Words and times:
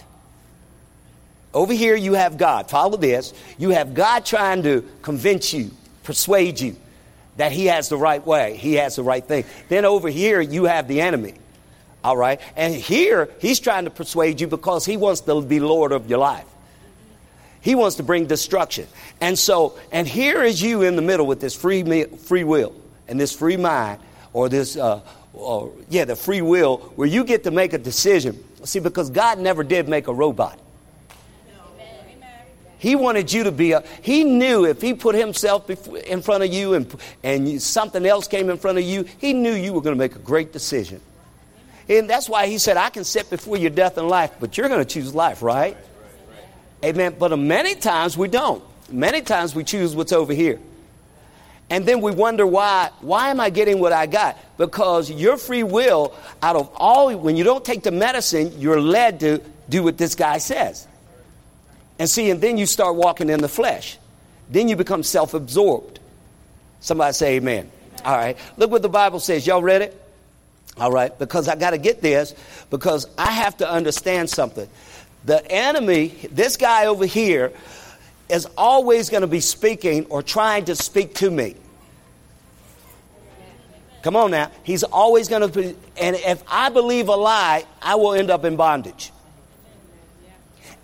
Over 1.54 1.74
here, 1.74 1.96
you 1.96 2.14
have 2.14 2.38
God. 2.38 2.70
Follow 2.70 2.98
this. 2.98 3.34
You 3.58 3.72
have 3.72 3.94
God 3.94 4.26
trying 4.26 4.64
to 4.64 4.88
convince 5.02 5.54
you, 5.54 5.72
persuade 6.04 6.60
you 6.60 6.76
that 7.38 7.52
He 7.52 7.68
has 7.68 7.90
the 7.90 7.98
right 7.98 8.26
way, 8.26 8.58
He 8.58 8.74
has 8.76 8.98
the 8.98 9.04
right 9.04 9.24
thing. 9.24 9.46
Then 9.70 9.86
over 9.86 10.10
here, 10.10 10.42
you 10.42 10.66
have 10.66 10.88
the 10.88 11.02
enemy. 11.02 11.36
All 12.04 12.18
right? 12.18 12.40
And 12.56 12.74
here, 12.74 13.30
He's 13.40 13.60
trying 13.60 13.86
to 13.86 13.90
persuade 13.90 14.42
you 14.42 14.48
because 14.48 14.86
He 14.86 14.98
wants 14.98 15.22
to 15.22 15.42
be 15.42 15.60
Lord 15.60 15.92
of 15.92 16.10
your 16.10 16.20
life. 16.20 16.46
He 17.62 17.76
wants 17.76 17.98
to 17.98 18.04
bring 18.04 18.26
destruction. 18.26 18.88
And 19.20 19.38
so, 19.38 19.78
and 19.92 20.08
here 20.08 20.44
is 20.44 20.62
you 20.62 20.82
in 20.84 20.96
the 20.96 21.02
middle 21.02 21.26
with 21.26 21.42
this 21.42 21.56
free, 21.56 22.04
free 22.04 22.44
will 22.44 22.74
and 23.08 23.20
this 23.20 23.34
free 23.34 23.58
mind 23.58 24.00
or 24.32 24.50
this, 24.50 24.78
uh, 24.78 25.02
or, 25.34 25.74
yeah, 25.90 26.06
the 26.06 26.16
free 26.16 26.42
will 26.42 26.78
where 26.96 27.08
you 27.08 27.24
get 27.24 27.44
to 27.46 27.52
make 27.52 27.74
a 27.74 27.78
decision. 27.78 28.42
See, 28.64 28.80
because 28.80 29.10
God 29.10 29.40
never 29.40 29.64
did 29.64 29.90
make 29.90 30.08
a 30.08 30.14
robot. 30.14 30.60
He 32.80 32.96
wanted 32.96 33.32
you 33.32 33.44
to 33.44 33.52
be 33.52 33.74
a, 33.74 33.84
he 34.02 34.24
knew 34.24 34.66
if 34.66 34.82
he 34.82 34.94
put 34.94 35.14
himself 35.14 35.70
in 35.70 36.22
front 36.22 36.44
of 36.44 36.52
you 36.52 36.74
and, 36.74 36.96
and 37.24 37.62
something 37.62 38.06
else 38.06 38.28
came 38.28 38.50
in 38.50 38.58
front 38.58 38.78
of 38.78 38.86
you, 38.86 39.06
he 39.20 39.34
knew 39.34 39.54
you 39.54 39.74
were 39.74 39.82
going 39.82 39.96
to 39.96 40.00
make 40.00 40.16
a 40.16 40.20
great 40.20 40.54
decision. 40.54 41.02
And 41.90 42.10
that's 42.10 42.30
why 42.30 42.48
he 42.48 42.58
said, 42.58 42.78
I 42.78 42.90
can 42.90 43.04
sit 43.04 43.30
before 43.30 43.58
your 43.58 43.70
death 43.70 43.98
and 43.98 44.08
life, 44.08 44.32
but 44.40 44.58
you're 44.58 44.70
going 44.70 44.80
to 44.80 44.86
choose 44.86 45.14
life, 45.14 45.42
right? 45.42 45.76
Amen. 46.84 47.16
But 47.20 47.34
uh, 47.34 47.38
many 47.38 47.76
times 47.76 48.18
we 48.18 48.30
don't. 48.30 48.64
Many 48.90 49.22
times 49.22 49.54
we 49.54 49.66
choose 49.66 49.96
what's 49.96 50.14
over 50.14 50.34
here. 50.34 50.60
And 51.70 51.86
then 51.86 52.00
we 52.02 52.12
wonder 52.12 52.48
why, 52.48 52.92
why 53.02 53.30
am 53.30 53.40
I 53.40 53.50
getting 53.50 53.80
what 53.80 53.92
I 53.92 54.06
got? 54.06 54.38
Because 54.58 55.12
your 55.12 55.38
free 55.38 55.64
will, 55.64 56.16
out 56.42 56.56
of 56.56 56.72
all, 56.76 57.16
when 57.16 57.36
you 57.36 57.44
don't 57.44 57.64
take 57.64 57.84
the 57.84 57.92
medicine, 57.92 58.54
you're 58.60 58.82
led 58.82 59.20
to 59.20 59.42
do 59.68 59.84
what 59.84 59.98
this 59.98 60.16
guy 60.16 60.38
says. 60.38 60.88
And 62.00 62.10
see, 62.10 62.30
and 62.32 62.40
then 62.42 62.58
you 62.58 62.66
start 62.66 62.96
walking 62.96 63.30
in 63.30 63.42
the 63.42 63.50
flesh. 63.50 63.98
Then 64.50 64.68
you 64.70 64.76
become 64.76 65.04
self 65.04 65.34
absorbed. 65.34 66.00
Somebody 66.80 67.14
say 67.14 67.36
amen. 67.36 67.70
All 68.06 68.18
right. 68.18 68.38
Look 68.58 68.72
what 68.72 68.82
the 68.82 68.90
Bible 68.90 69.20
says. 69.20 69.46
Y'all 69.46 69.62
read 69.62 69.82
it? 69.82 70.02
All 70.78 70.92
right. 70.92 71.18
Because 71.20 71.50
I 71.50 71.56
got 71.56 71.72
to 71.72 71.78
get 71.78 72.02
this 72.02 72.34
because 72.70 73.06
I 73.18 73.32
have 73.32 73.58
to 73.58 73.70
understand 73.70 74.30
something. 74.30 74.68
The 75.26 75.46
enemy, 75.52 76.08
this 76.32 76.56
guy 76.56 76.86
over 76.86 77.06
here, 77.06 77.52
is 78.30 78.48
always 78.58 79.10
going 79.10 79.22
to 79.22 79.28
be 79.28 79.42
speaking 79.42 80.06
or 80.06 80.24
trying 80.24 80.66
to 80.66 80.76
speak 80.76 81.16
to 81.16 81.30
me. 81.30 81.56
Come 84.02 84.16
on 84.16 84.32
now. 84.32 84.50
He's 84.64 84.84
always 84.84 85.28
going 85.28 85.42
to 85.42 85.48
be, 85.50 85.76
and 86.00 86.16
if 86.16 86.42
I 86.48 86.70
believe 86.70 87.10
a 87.10 87.16
lie, 87.16 87.66
I 87.82 87.96
will 87.96 88.14
end 88.14 88.30
up 88.30 88.46
in 88.46 88.56
bondage. 88.56 89.12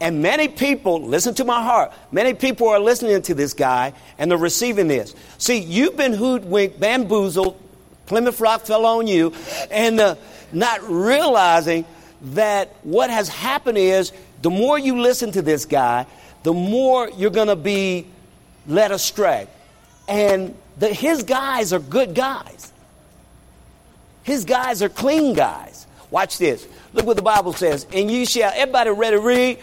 And 0.05 0.21
many 0.21 0.47
people, 0.47 1.01
listen 1.01 1.33
to 1.33 1.45
my 1.45 1.63
heart, 1.63 1.91
many 2.11 2.35
people 2.35 2.69
are 2.69 2.79
listening 2.79 3.23
to 3.23 3.33
this 3.33 3.55
guy 3.55 3.91
and 4.19 4.29
they're 4.29 4.37
receiving 4.37 4.87
this. 4.87 5.15
See, 5.39 5.57
you've 5.57 5.97
been 5.97 6.13
hoodwinked, 6.13 6.79
bamboozled, 6.79 7.59
Plymouth 8.05 8.39
Rock 8.39 8.67
fell 8.67 8.85
on 8.85 9.07
you, 9.07 9.33
and 9.71 9.99
uh, 9.99 10.13
not 10.53 10.87
realizing 10.87 11.85
that 12.21 12.75
what 12.83 13.09
has 13.09 13.29
happened 13.29 13.79
is 13.79 14.11
the 14.43 14.51
more 14.51 14.77
you 14.77 15.01
listen 15.01 15.31
to 15.31 15.41
this 15.41 15.65
guy, 15.65 16.05
the 16.43 16.53
more 16.53 17.09
you're 17.09 17.31
going 17.31 17.47
to 17.47 17.55
be 17.55 18.05
led 18.67 18.91
astray. 18.91 19.47
And 20.07 20.55
the, 20.77 20.93
his 20.93 21.23
guys 21.23 21.73
are 21.73 21.79
good 21.79 22.13
guys. 22.13 22.71
His 24.21 24.45
guys 24.45 24.83
are 24.83 24.89
clean 24.89 25.33
guys. 25.33 25.87
Watch 26.11 26.37
this. 26.37 26.67
Look 26.93 27.07
what 27.07 27.15
the 27.15 27.23
Bible 27.23 27.53
says. 27.53 27.87
And 27.91 28.11
you 28.11 28.27
shall, 28.27 28.51
everybody 28.53 28.91
ready 28.91 29.15
to 29.17 29.21
read? 29.21 29.59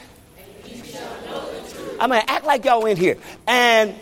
I'm 2.03 2.09
going 2.09 2.21
to 2.21 2.31
act 2.31 2.45
like 2.45 2.65
y'all 2.65 2.85
in 2.87 2.97
here. 2.97 3.17
And 3.47 3.95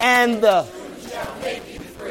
and 0.00 0.42
the 0.42 0.66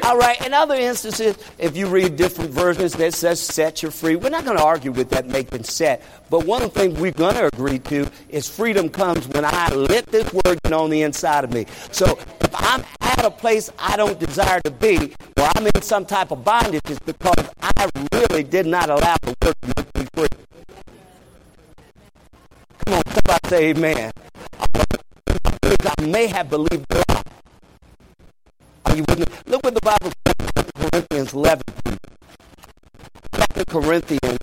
all 0.03 0.18
right. 0.18 0.40
In 0.46 0.53
other 0.53 0.75
instances, 0.75 1.35
if 1.58 1.75
you 1.75 1.88
read 1.88 2.16
different 2.16 2.52
versions 2.52 2.94
that 2.94 3.16
says 3.16 3.41
set 3.41 3.81
you 3.81 3.90
free, 3.90 4.16
we're 4.16 4.30
not 4.30 4.46
going 4.46 4.56
to 4.56 4.63
argue 4.63 4.91
with 4.91 5.09
that 5.09 5.25
making 5.25 5.63
set. 5.63 6.03
But 6.30 6.46
one 6.46 6.69
thing 6.69 6.94
we're 7.00 7.12
going 7.12 7.34
to 7.36 7.47
agree 7.47 7.80
to 7.80 8.07
is 8.30 8.47
freedom 8.47 8.88
comes 8.88 9.28
when 9.30 9.44
I 9.44 9.69
let 9.69 10.06
this 10.06 10.31
word 10.31 10.62
get 10.62 10.74
on 10.74 10.91
the 10.91 11.02
inside 11.02 11.44
of 11.44 11.52
me. 11.52 11.66
So 11.91 12.19
if 12.40 12.53
I'm 12.53 12.84
at 13.02 13.25
a 13.25 13.31
place 13.31 13.72
I 13.80 13.97
don't 13.97 14.19
desire 14.19 14.62
to 14.62 14.72
be, 14.72 15.16
or 15.38 15.50
I'm 15.56 15.66
in 15.66 15.81
some 15.81 16.06
type 16.06 16.30
of 16.30 16.44
bondage, 16.44 16.81
it's 16.86 17.00
because 17.00 17.50
I 17.62 17.90
really 18.13 18.44
did 18.44 18.68
not 18.68 18.91
allow 18.91 19.16
the 19.24 19.36
word 19.44 19.56
to 19.63 19.74
make 19.75 19.97
me 19.97 20.07
free. 20.13 20.56
Come 22.88 22.96
on, 22.96 23.03
somebody 23.08 23.50
say 23.50 23.70
amen. 23.72 24.12
I 25.62 26.06
may 26.06 26.28
have 26.28 26.50
believed 26.50 26.86
lie. 26.94 27.22
Are 28.86 28.96
you 28.96 29.03
with 29.09 29.20
me? 29.20 29.25
Look 29.46 29.62
what 29.62 29.74
the 29.74 29.81
Bible 29.81 30.14
says 30.25 30.36
in 30.56 30.90
Corinthians 30.90 31.34
11. 31.34 31.64
Second 33.36 33.68
Corinthians 33.68 34.37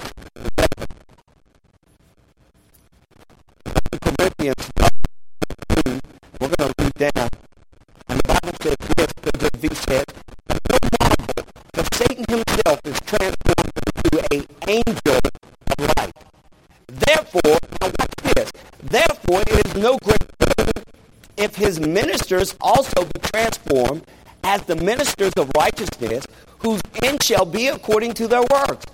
ministers 22.34 22.56
also 22.60 23.04
be 23.04 23.20
transformed 23.32 24.04
as 24.42 24.62
the 24.62 24.76
ministers 24.76 25.32
of 25.36 25.50
righteousness, 25.56 26.26
whose 26.58 26.80
end 27.02 27.22
shall 27.22 27.44
be 27.44 27.68
according 27.68 28.12
to 28.14 28.28
their 28.28 28.42
works. 28.52 28.86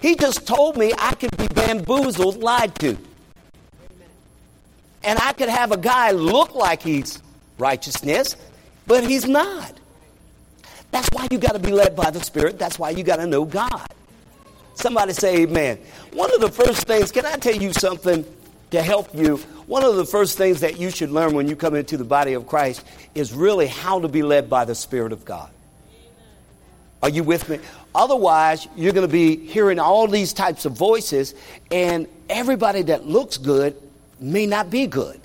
He 0.00 0.14
just 0.14 0.46
told 0.46 0.76
me 0.76 0.92
I 0.98 1.14
could 1.14 1.36
be 1.36 1.46
bamboozled, 1.48 2.36
lied 2.38 2.74
to. 2.76 2.96
And 5.02 5.18
I 5.18 5.32
could 5.32 5.48
have 5.48 5.72
a 5.72 5.76
guy 5.76 6.12
look 6.12 6.54
like 6.54 6.82
he's 6.82 7.22
righteousness, 7.58 8.36
but 8.86 9.04
he's 9.04 9.26
not. 9.26 9.72
That's 10.90 11.08
why 11.12 11.26
you 11.30 11.38
got 11.38 11.52
to 11.52 11.58
be 11.58 11.72
led 11.72 11.96
by 11.96 12.10
the 12.10 12.20
Spirit. 12.20 12.58
That's 12.58 12.78
why 12.78 12.90
you 12.90 13.02
got 13.02 13.16
to 13.16 13.26
know 13.26 13.44
God. 13.44 13.86
Somebody 14.74 15.12
say 15.12 15.42
amen. 15.42 15.78
One 16.12 16.32
of 16.34 16.40
the 16.40 16.50
first 16.50 16.86
things, 16.86 17.12
can 17.12 17.26
I 17.26 17.36
tell 17.36 17.54
you 17.54 17.72
something 17.72 18.24
to 18.70 18.82
help 18.82 19.14
you? 19.14 19.36
One 19.66 19.84
of 19.84 19.96
the 19.96 20.04
first 20.04 20.36
things 20.36 20.60
that 20.60 20.78
you 20.78 20.90
should 20.90 21.10
learn 21.10 21.34
when 21.34 21.48
you 21.48 21.56
come 21.56 21.74
into 21.74 21.96
the 21.96 22.04
body 22.04 22.34
of 22.34 22.46
Christ 22.46 22.84
is 23.14 23.32
really 23.32 23.66
how 23.66 24.00
to 24.00 24.08
be 24.08 24.22
led 24.22 24.50
by 24.50 24.64
the 24.64 24.74
Spirit 24.74 25.12
of 25.12 25.24
God. 25.24 25.50
Are 27.02 27.08
you 27.08 27.22
with 27.22 27.48
me? 27.48 27.58
Otherwise, 27.94 28.66
you're 28.76 28.92
going 28.92 29.06
to 29.06 29.12
be 29.12 29.36
hearing 29.36 29.78
all 29.78 30.08
these 30.08 30.32
types 30.32 30.64
of 30.64 30.72
voices, 30.72 31.34
and 31.70 32.08
everybody 32.28 32.82
that 32.82 33.06
looks 33.06 33.36
good 33.36 33.76
may 34.20 34.46
not 34.46 34.70
be 34.70 34.86
good. 34.86 35.20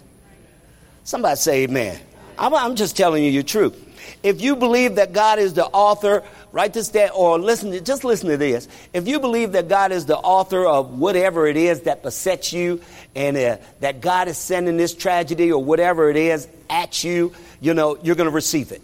Somebody 1.06 1.36
say 1.38 1.64
amen. 1.64 2.00
I'm, 2.38 2.76
just 2.76 2.96
telling 2.96 3.24
you 3.24 3.32
your 3.32 3.44
truth. 3.44 3.76
If 4.24 4.42
you 4.42 4.56
believe 4.56 4.96
that 4.96 5.14
God 5.14 5.40
is 5.40 5.54
the 5.54 5.66
author, 5.66 6.24
write 6.52 6.74
this 6.74 6.90
down, 6.90 7.10
or 7.16 7.40
listen, 7.40 7.72
to, 7.72 7.82
just 7.82 8.04
listen 8.04 8.30
to 8.30 8.38
this. 8.38 8.68
If 8.94 9.08
you 9.08 9.20
believe 9.20 9.54
that 9.54 9.68
God 9.68 9.92
is 9.92 10.06
the 10.06 10.18
author 10.18 10.66
of 10.66 11.00
whatever 11.00 11.48
it 11.48 11.58
is 11.58 11.82
that 11.82 12.04
besets 12.04 12.54
you, 12.54 12.82
and 13.16 13.38
uh, 13.38 13.58
that 13.80 14.02
God 14.02 14.28
is 14.28 14.38
sending 14.38 14.78
this 14.78 14.94
tragedy 14.94 15.52
or 15.52 15.64
whatever 15.64 16.10
it 16.10 16.16
is 16.16 16.48
at 16.70 17.04
you, 17.04 17.34
you 17.60 17.74
know, 17.74 17.98
you're 18.02 18.16
going 18.16 18.30
to 18.30 18.36
receive 18.36 18.72
it. 18.72 18.82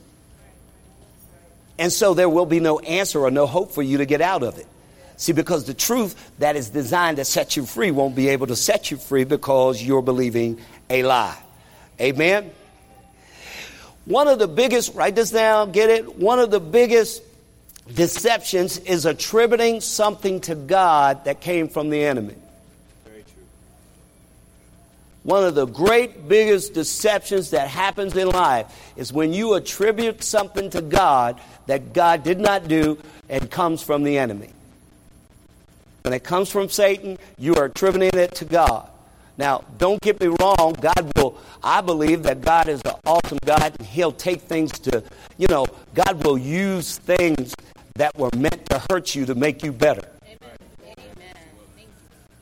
And 1.77 1.91
so 1.91 2.13
there 2.13 2.29
will 2.29 2.45
be 2.45 2.59
no 2.59 2.79
answer 2.79 3.19
or 3.19 3.31
no 3.31 3.47
hope 3.47 3.71
for 3.71 3.83
you 3.83 3.97
to 3.97 4.05
get 4.05 4.21
out 4.21 4.43
of 4.43 4.57
it. 4.57 4.67
See, 5.17 5.33
because 5.33 5.65
the 5.65 5.73
truth 5.73 6.31
that 6.39 6.55
is 6.55 6.69
designed 6.69 7.17
to 7.17 7.25
set 7.25 7.55
you 7.55 7.65
free 7.65 7.91
won't 7.91 8.15
be 8.15 8.29
able 8.29 8.47
to 8.47 8.55
set 8.55 8.91
you 8.91 8.97
free 8.97 9.23
because 9.23 9.81
you're 9.81 10.01
believing 10.01 10.59
a 10.89 11.03
lie. 11.03 11.37
Amen? 11.99 12.51
One 14.05 14.27
of 14.27 14.39
the 14.39 14.47
biggest, 14.47 14.93
write 14.93 15.15
this 15.15 15.31
down, 15.31 15.71
get 15.71 15.89
it? 15.89 16.17
One 16.17 16.39
of 16.39 16.51
the 16.51 16.59
biggest 16.59 17.23
deceptions 17.93 18.77
is 18.79 19.05
attributing 19.05 19.81
something 19.81 20.41
to 20.41 20.55
God 20.55 21.25
that 21.25 21.41
came 21.41 21.67
from 21.67 21.89
the 21.89 22.03
enemy. 22.03 22.35
One 25.23 25.43
of 25.43 25.55
the 25.55 25.65
great 25.65 26.27
biggest 26.27 26.75
deceptions 26.75 27.49
that 27.49 27.67
happens 27.67 28.15
in 28.15 28.29
life 28.29 28.67
is 28.95 29.11
when 29.11 29.33
you 29.33 29.55
attribute 29.55 30.23
something 30.23 30.69
to 30.69 30.81
God 30.81 31.41
that 31.65 31.93
God 31.93 32.23
did 32.23 32.39
not 32.39 32.67
do 32.67 32.99
and 33.27 33.49
comes 33.49 33.81
from 33.81 34.03
the 34.03 34.19
enemy. 34.19 34.49
When 36.03 36.13
it 36.13 36.23
comes 36.23 36.51
from 36.51 36.69
Satan, 36.69 37.17
you 37.39 37.55
are 37.55 37.65
attributing 37.65 38.19
it 38.19 38.35
to 38.35 38.45
God. 38.45 38.87
Now, 39.35 39.63
don't 39.79 39.99
get 40.01 40.21
me 40.21 40.27
wrong. 40.27 40.75
God 40.79 41.11
will, 41.15 41.37
I 41.63 41.81
believe 41.81 42.21
that 42.23 42.41
God 42.41 42.69
is 42.69 42.81
an 42.85 42.93
awesome 43.05 43.39
God 43.43 43.73
and 43.79 43.87
He'll 43.87 44.11
take 44.11 44.41
things 44.41 44.77
to, 44.79 45.03
you 45.39 45.47
know, 45.49 45.65
God 45.95 46.23
will 46.23 46.37
use 46.37 46.99
things 46.99 47.55
that 47.95 48.15
were 48.17 48.29
meant 48.35 48.65
to 48.69 48.81
hurt 48.89 49.15
you 49.15 49.25
to 49.25 49.35
make 49.35 49.63
you 49.63 49.71
better. 49.71 50.01
Amen. 50.25 51.35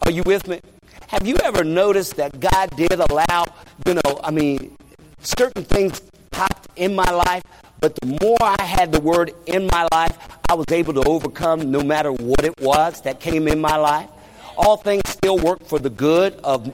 Are 0.01 0.11
you 0.11 0.23
with 0.25 0.47
me? 0.47 0.59
Have 1.07 1.27
you 1.27 1.35
ever 1.43 1.63
noticed 1.63 2.15
that 2.15 2.39
God 2.39 2.75
did 2.75 2.93
allow, 2.93 3.45
you 3.85 3.93
know, 3.93 4.19
I 4.23 4.31
mean, 4.31 4.75
certain 5.19 5.63
things 5.63 6.01
popped 6.31 6.69
in 6.75 6.95
my 6.95 7.09
life, 7.11 7.43
but 7.79 7.95
the 7.97 8.17
more 8.21 8.37
I 8.41 8.63
had 8.63 8.91
the 8.91 8.99
word 8.99 9.31
in 9.45 9.67
my 9.67 9.87
life, 9.91 10.17
I 10.49 10.55
was 10.55 10.65
able 10.71 10.93
to 10.95 11.03
overcome 11.03 11.69
no 11.69 11.83
matter 11.83 12.11
what 12.11 12.43
it 12.43 12.59
was 12.59 13.01
that 13.01 13.19
came 13.19 13.47
in 13.47 13.61
my 13.61 13.75
life. 13.75 14.09
All 14.57 14.77
things 14.77 15.03
still 15.05 15.37
work 15.37 15.63
for 15.63 15.77
the 15.77 15.89
good 15.89 16.33
of 16.43 16.73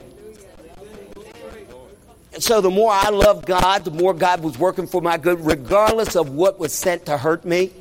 so 2.38 2.60
the 2.60 2.70
more 2.70 2.92
I 2.92 3.10
loved 3.10 3.44
God, 3.44 3.84
the 3.84 3.90
more 3.90 4.14
God 4.14 4.40
was 4.42 4.56
working 4.56 4.86
for 4.86 5.02
my 5.02 5.18
good, 5.18 5.44
regardless 5.44 6.16
of 6.16 6.30
what 6.30 6.58
was 6.58 6.72
sent 6.72 7.06
to 7.06 7.18
hurt 7.18 7.44
me. 7.44 7.72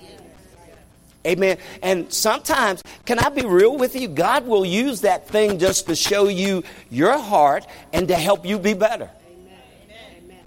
Amen. 1.28 1.58
And 1.84 2.12
sometimes, 2.14 2.82
can 3.06 3.20
I 3.20 3.30
be 3.30 3.46
real 3.46 3.78
with 3.78 3.96
you? 3.96 4.08
God 4.08 4.48
will 4.48 4.66
use 4.66 5.02
that 5.02 5.28
thing 5.28 5.60
just 5.60 5.88
to 5.88 5.96
show 5.96 6.28
you 6.30 6.64
your 6.90 7.18
heart 7.18 7.68
and 7.92 8.08
to 8.08 8.16
help 8.16 8.46
you 8.46 8.58
be 8.58 8.74
better. 8.74 9.10
Amen. 9.30 10.40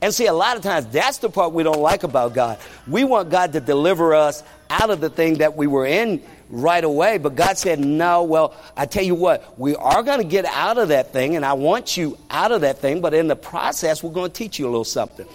And 0.00 0.14
see, 0.14 0.26
a 0.26 0.32
lot 0.32 0.56
of 0.56 0.62
times 0.62 0.86
that's 0.86 1.18
the 1.18 1.28
part 1.28 1.52
we 1.52 1.64
don't 1.64 1.80
like 1.80 2.04
about 2.04 2.32
God. 2.32 2.58
We 2.86 3.02
want 3.02 3.30
God 3.30 3.52
to 3.54 3.60
deliver 3.60 4.14
us 4.14 4.44
out 4.70 4.90
of 4.90 5.00
the 5.00 5.10
thing 5.10 5.38
that 5.38 5.56
we 5.56 5.66
were 5.66 5.86
in 5.86 6.22
right 6.48 6.84
away. 6.84 7.18
But 7.18 7.34
God 7.34 7.58
said, 7.58 7.80
no, 7.80 8.22
well, 8.22 8.54
I 8.76 8.86
tell 8.86 9.04
you 9.04 9.14
what, 9.16 9.58
we 9.58 9.74
are 9.74 10.02
going 10.02 10.18
to 10.18 10.24
get 10.24 10.44
out 10.44 10.78
of 10.78 10.88
that 10.88 11.12
thing, 11.12 11.36
and 11.36 11.44
I 11.44 11.54
want 11.54 11.96
you 11.96 12.16
out 12.30 12.52
of 12.52 12.60
that 12.60 12.78
thing, 12.78 13.00
but 13.00 13.14
in 13.14 13.26
the 13.26 13.36
process, 13.36 14.02
we're 14.02 14.12
going 14.12 14.30
to 14.30 14.36
teach 14.36 14.58
you 14.58 14.66
a 14.66 14.70
little 14.70 14.84
something. 14.84 15.26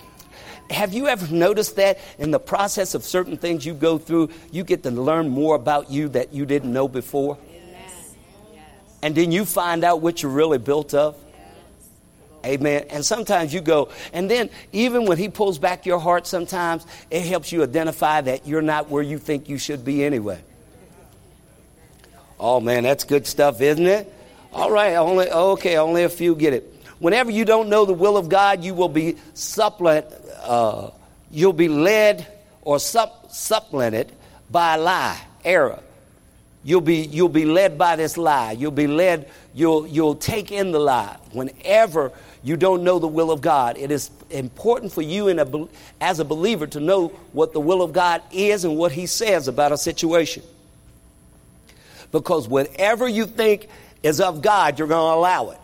Have 0.70 0.94
you 0.94 1.08
ever 1.08 1.34
noticed 1.34 1.76
that 1.76 2.00
in 2.18 2.32
the 2.32 2.40
process 2.40 2.96
of 2.96 3.04
certain 3.04 3.38
things 3.38 3.66
you 3.66 3.74
go 3.74 3.98
through, 3.98 4.30
you 4.52 4.64
get 4.64 4.84
to 4.84 4.92
learn 4.92 5.30
more 5.30 5.56
about 5.56 5.92
you 5.92 6.10
that 6.10 6.34
you 6.34 6.46
didn't 6.46 6.72
know 6.72 6.88
before? 6.88 7.38
Yes. 7.52 8.16
And 9.02 9.14
then 9.14 9.32
you 9.32 9.46
find 9.46 9.84
out 9.84 10.02
what 10.02 10.24
you're 10.24 10.32
really 10.32 10.58
built 10.58 10.94
of? 10.94 11.16
Amen. 12.46 12.86
And 12.90 13.06
sometimes 13.06 13.54
you 13.54 13.62
go, 13.62 13.90
and 14.12 14.30
then 14.30 14.50
even 14.74 15.06
when 15.06 15.18
he 15.18 15.30
pulls 15.30 15.60
back 15.60 15.86
your 15.86 16.00
heart, 16.00 16.28
sometimes 16.28 16.86
it 17.10 17.26
helps 17.26 17.52
you 17.52 17.64
identify 17.64 18.20
that 18.22 18.46
you're 18.46 18.62
not 18.62 18.90
where 18.90 19.04
you 19.04 19.18
think 19.18 19.48
you 19.48 19.58
should 19.58 19.86
be 19.86 20.04
anyway. 20.04 20.42
Oh 22.38 22.60
man, 22.60 22.84
that's 22.84 23.06
good 23.06 23.26
stuff, 23.26 23.62
isn't 23.62 23.88
it? 23.88 24.14
All 24.52 24.70
right, 24.70 24.96
only 24.96 25.32
okay, 25.32 25.78
only 25.78 26.04
a 26.04 26.10
few 26.10 26.36
get 26.36 26.54
it. 26.54 26.70
Whenever 27.00 27.32
you 27.32 27.46
don't 27.46 27.70
know 27.70 27.86
the 27.86 27.94
will 27.94 28.18
of 28.18 28.28
God, 28.28 28.64
you 28.64 28.74
will 28.74 28.90
be 28.90 29.16
supplement, 29.34 30.06
uh, 30.44 30.92
you'll 31.32 31.54
be 31.54 31.68
led 31.68 32.28
or 32.62 32.80
sup- 32.80 33.32
supplemented 33.32 34.12
by 34.50 34.76
a 34.76 34.78
lie, 34.78 35.22
error. 35.44 35.82
You'll 36.64 36.82
be 36.82 37.02
you'll 37.02 37.28
be 37.28 37.46
led 37.46 37.78
by 37.78 37.98
this 37.98 38.18
lie. 38.18 38.54
You'll 38.54 38.72
be 38.72 38.88
led. 38.88 39.30
You'll 39.54 39.86
you'll 39.86 40.16
take 40.16 40.52
in 40.52 40.72
the 40.72 40.80
lie. 40.80 41.18
Whenever 41.34 42.12
you 42.42 42.56
don't 42.56 42.84
know 42.84 43.00
the 43.00 43.08
will 43.08 43.32
of 43.32 43.42
God, 43.42 43.78
it 43.78 43.92
is 43.92 44.12
important 44.30 44.92
for 44.92 45.02
you 45.02 45.28
in 45.28 45.40
a, 45.40 45.68
as 46.00 46.20
a 46.20 46.26
believer 46.26 46.68
to 46.68 46.80
know 46.80 47.10
what 47.34 47.54
the 47.54 47.60
will 47.60 47.82
of 47.82 47.92
God 47.92 48.22
is 48.32 48.64
and 48.64 48.78
what 48.78 48.92
He 48.92 49.08
says 49.08 49.48
about 49.48 49.72
a 49.72 49.78
situation. 49.78 50.44
Because 52.12 52.48
whatever 52.48 53.08
you 53.08 53.26
think 53.26 53.68
is 54.02 54.22
of 54.22 54.42
God, 54.42 54.78
you're 54.78 54.88
going 54.88 55.12
to 55.12 55.18
allow 55.18 55.50
it. 55.50 55.58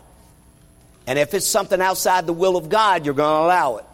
And 1.06 1.18
if 1.18 1.32
it's 1.32 1.46
something 1.46 1.80
outside 1.80 2.26
the 2.26 2.32
will 2.32 2.56
of 2.56 2.68
God, 2.68 3.04
you're 3.04 3.14
going 3.14 3.40
to 3.40 3.46
allow 3.46 3.76
it. 3.76 3.84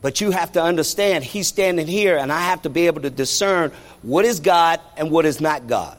But 0.00 0.20
you 0.20 0.30
have 0.30 0.52
to 0.52 0.62
understand, 0.62 1.24
He's 1.24 1.48
standing 1.48 1.86
here, 1.86 2.16
and 2.16 2.32
I 2.32 2.40
have 2.40 2.62
to 2.62 2.70
be 2.70 2.86
able 2.86 3.02
to 3.02 3.10
discern 3.10 3.72
what 4.02 4.24
is 4.24 4.40
God 4.40 4.80
and 4.96 5.10
what 5.10 5.26
is 5.26 5.40
not 5.40 5.66
God. 5.66 5.96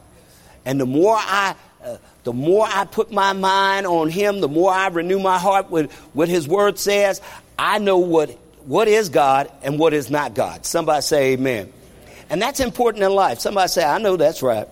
And 0.66 0.80
the 0.80 0.86
more 0.86 1.18
I, 1.18 1.56
uh, 1.84 1.98
the 2.24 2.34
more 2.34 2.66
I 2.70 2.86
put 2.86 3.12
my 3.12 3.34
mind 3.34 3.88
on 3.88 4.10
Him, 4.10 4.40
the 4.40 4.48
more 4.48 4.72
I 4.72 4.88
renew 4.88 5.20
my 5.20 5.38
heart 5.38 5.70
with 5.70 5.92
what 6.14 6.30
His 6.30 6.48
Word 6.48 6.80
says, 6.80 7.22
I 7.58 7.80
know 7.80 7.98
what, 7.98 8.30
what 8.66 8.88
is 8.88 9.10
God 9.10 9.52
and 9.64 9.78
what 9.78 9.94
is 9.94 10.10
not 10.10 10.34
God. 10.34 10.66
Somebody 10.66 11.02
say 11.02 11.34
amen. 11.34 11.74
And 12.30 12.42
that's 12.42 12.60
important 12.60 13.04
in 13.04 13.12
life. 13.12 13.40
Somebody 13.40 13.68
say, 13.68 13.84
I 13.84 13.98
know 13.98 14.16
that's 14.16 14.42
right. 14.42 14.68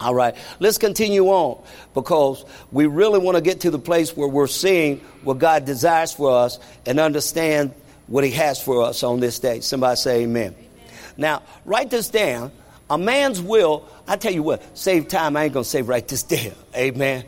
All 0.00 0.14
right, 0.14 0.36
let's 0.60 0.78
continue 0.78 1.26
on 1.26 1.60
because 1.92 2.44
we 2.70 2.86
really 2.86 3.18
want 3.18 3.36
to 3.36 3.40
get 3.40 3.62
to 3.62 3.70
the 3.72 3.80
place 3.80 4.16
where 4.16 4.28
we're 4.28 4.46
seeing 4.46 4.98
what 5.24 5.38
God 5.38 5.64
desires 5.64 6.12
for 6.12 6.30
us 6.30 6.60
and 6.86 7.00
understand 7.00 7.74
what 8.08 8.24
He 8.24 8.30
has 8.32 8.60
for 8.60 8.82
us 8.82 9.02
on 9.02 9.20
this 9.20 9.38
day. 9.38 9.60
Somebody 9.60 9.96
say 9.96 10.22
amen. 10.22 10.54
amen. 10.54 10.68
Now, 11.16 11.42
write 11.64 11.90
this 11.90 12.08
down. 12.08 12.50
A 12.90 12.98
man's 12.98 13.40
will, 13.40 13.86
I 14.06 14.16
tell 14.16 14.32
you 14.32 14.42
what, 14.42 14.62
save 14.76 15.08
time, 15.08 15.36
I 15.36 15.44
ain't 15.44 15.52
going 15.52 15.64
to 15.64 15.68
say 15.68 15.82
write 15.82 16.08
this 16.08 16.22
down. 16.24 16.52
Amen. 16.74 17.24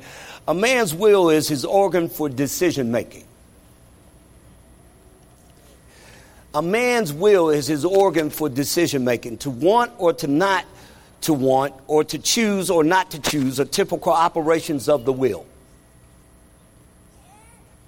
A 0.49 0.55
man's 0.55 0.95
will 0.95 1.31
is 1.31 1.49
his 1.49 1.65
organ 1.65 2.09
for 2.09 2.29
decision 2.29 2.91
making. 2.91 3.25
A 6.55 6.63
man's 6.63 7.13
will 7.13 7.51
is 7.51 7.67
his 7.69 7.85
organ 7.85 8.31
for 8.31 8.49
decision 8.49 9.05
making. 9.05 9.39
To 9.39 9.51
want 9.51 9.93
or 9.99 10.13
to 10.15 10.27
not 10.27 10.65
to 11.23 11.35
want 11.35 11.75
or 11.87 12.03
to 12.03 12.19
choose 12.19 12.71
or 12.71 12.83
not 12.83 13.11
to 13.13 13.21
choose 13.21 13.61
are 13.61 13.65
typical 13.65 14.13
operations 14.13 14.89
of 14.89 15.05
the 15.05 15.13
will. 15.13 15.47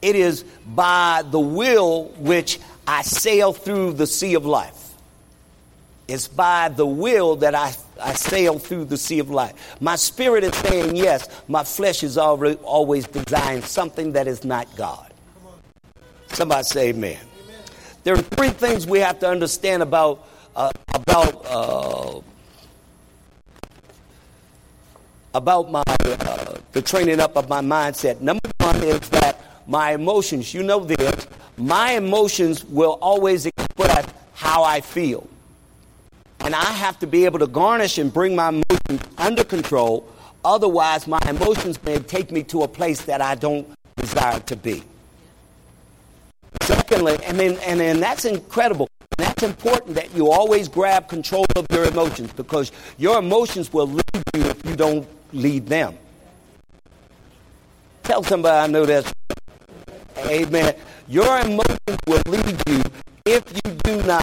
It 0.01 0.17
is 0.17 0.45
by 0.67 1.23
the 1.25 1.41
will 1.41 2.05
which 2.19 2.59
I 2.87 3.03
sail 3.03 3.53
through 3.53 3.95
the 3.95 4.07
sea 4.07 4.35
of 4.35 4.45
life. 4.45 4.79
It's 6.09 6.29
by 6.29 6.69
the 6.69 6.87
will 6.87 7.37
that 7.37 7.55
I, 7.55 7.73
I 8.01 8.15
sail 8.15 8.59
through 8.59 8.87
the 8.87 8.97
sea 8.97 9.21
of 9.21 9.31
life. 9.31 9.55
My 9.81 9.97
spirit 9.97 10.45
is 10.45 10.55
saying 10.57 10.97
yes. 10.97 11.29
My 11.49 11.65
flesh 11.65 12.03
is 12.03 12.19
already, 12.19 12.57
always 12.57 13.07
desiring 13.07 13.63
something 13.63 14.13
that 14.13 14.27
is 14.27 14.45
not 14.45 14.75
God. 14.77 15.13
Somebody 16.29 16.65
say 16.65 16.89
amen. 16.89 17.19
amen. 17.45 17.61
There 18.03 18.15
are 18.15 18.23
three 18.23 18.51
things 18.51 18.87
we 18.87 18.99
have 18.99 19.21
to 19.21 19.29
understand 19.29 19.83
about, 19.83 20.27
uh, 20.57 20.71
about 20.95 21.47
uh, 21.47 22.21
about 25.35 25.71
my 25.71 25.83
uh, 26.05 26.57
the 26.73 26.83
training 26.83 27.21
up 27.21 27.37
of 27.37 27.49
my 27.49 27.61
mindset. 27.61 28.21
Number 28.21 28.51
one 28.59 28.83
is 28.83 29.01
that 29.11 29.41
my 29.67 29.93
emotions. 29.93 30.53
You 30.53 30.63
know 30.63 30.81
this. 30.81 31.27
My 31.63 31.93
emotions 31.93 32.65
will 32.65 32.99
always 33.01 33.47
express 33.47 34.05
how 34.35 34.65
I 34.65 34.81
feel, 34.81 35.29
and 36.41 36.57
I 36.57 36.65
have 36.65 36.99
to 36.99 37.07
be 37.07 37.25
able 37.25 37.39
to 37.39 37.47
garnish 37.47 37.99
and 37.99 38.13
bring 38.13 38.35
my 38.35 38.49
emotions 38.49 39.09
under 39.17 39.45
control. 39.45 40.05
Otherwise, 40.45 41.07
my 41.07 41.21
emotions 41.29 41.81
may 41.85 42.01
take 42.01 42.33
me 42.33 42.43
to 42.45 42.63
a 42.63 42.69
place 42.69 43.03
that 43.03 43.21
I 43.21 43.37
don't 43.37 43.65
desire 43.97 44.41
to 44.41 44.57
be. 44.57 44.83
Secondly, 46.63 47.17
I 47.29 47.33
mean, 47.33 47.57
and, 47.65 47.81
and 47.81 48.03
that's 48.03 48.25
incredible. 48.25 48.89
that's 49.17 49.45
important 49.45 49.95
that 49.95 50.13
you 50.17 50.33
always 50.33 50.67
grab 50.67 51.09
control 51.09 51.47
of 51.55 51.65
your 51.71 51.85
emotions 51.85 52.33
because 52.33 52.73
your 52.99 53.21
emotions 53.21 53.73
will 53.73 53.87
lead 53.87 54.23
you 54.35 54.43
if 54.43 54.67
you 54.67 54.75
don't 54.75 55.07
lead 55.33 55.67
them. 55.69 55.97
Tell 58.03 58.25
somebody 58.25 58.57
I 58.57 58.67
know 58.67 58.85
that's 58.85 59.13
Amen. 60.19 60.75
Your 61.13 61.41
emotions 61.41 61.99
will 62.07 62.23
lead 62.27 62.57
you 62.67 62.83
if 63.27 63.45
you 63.53 63.75
do 63.85 64.03
not, 64.05 64.23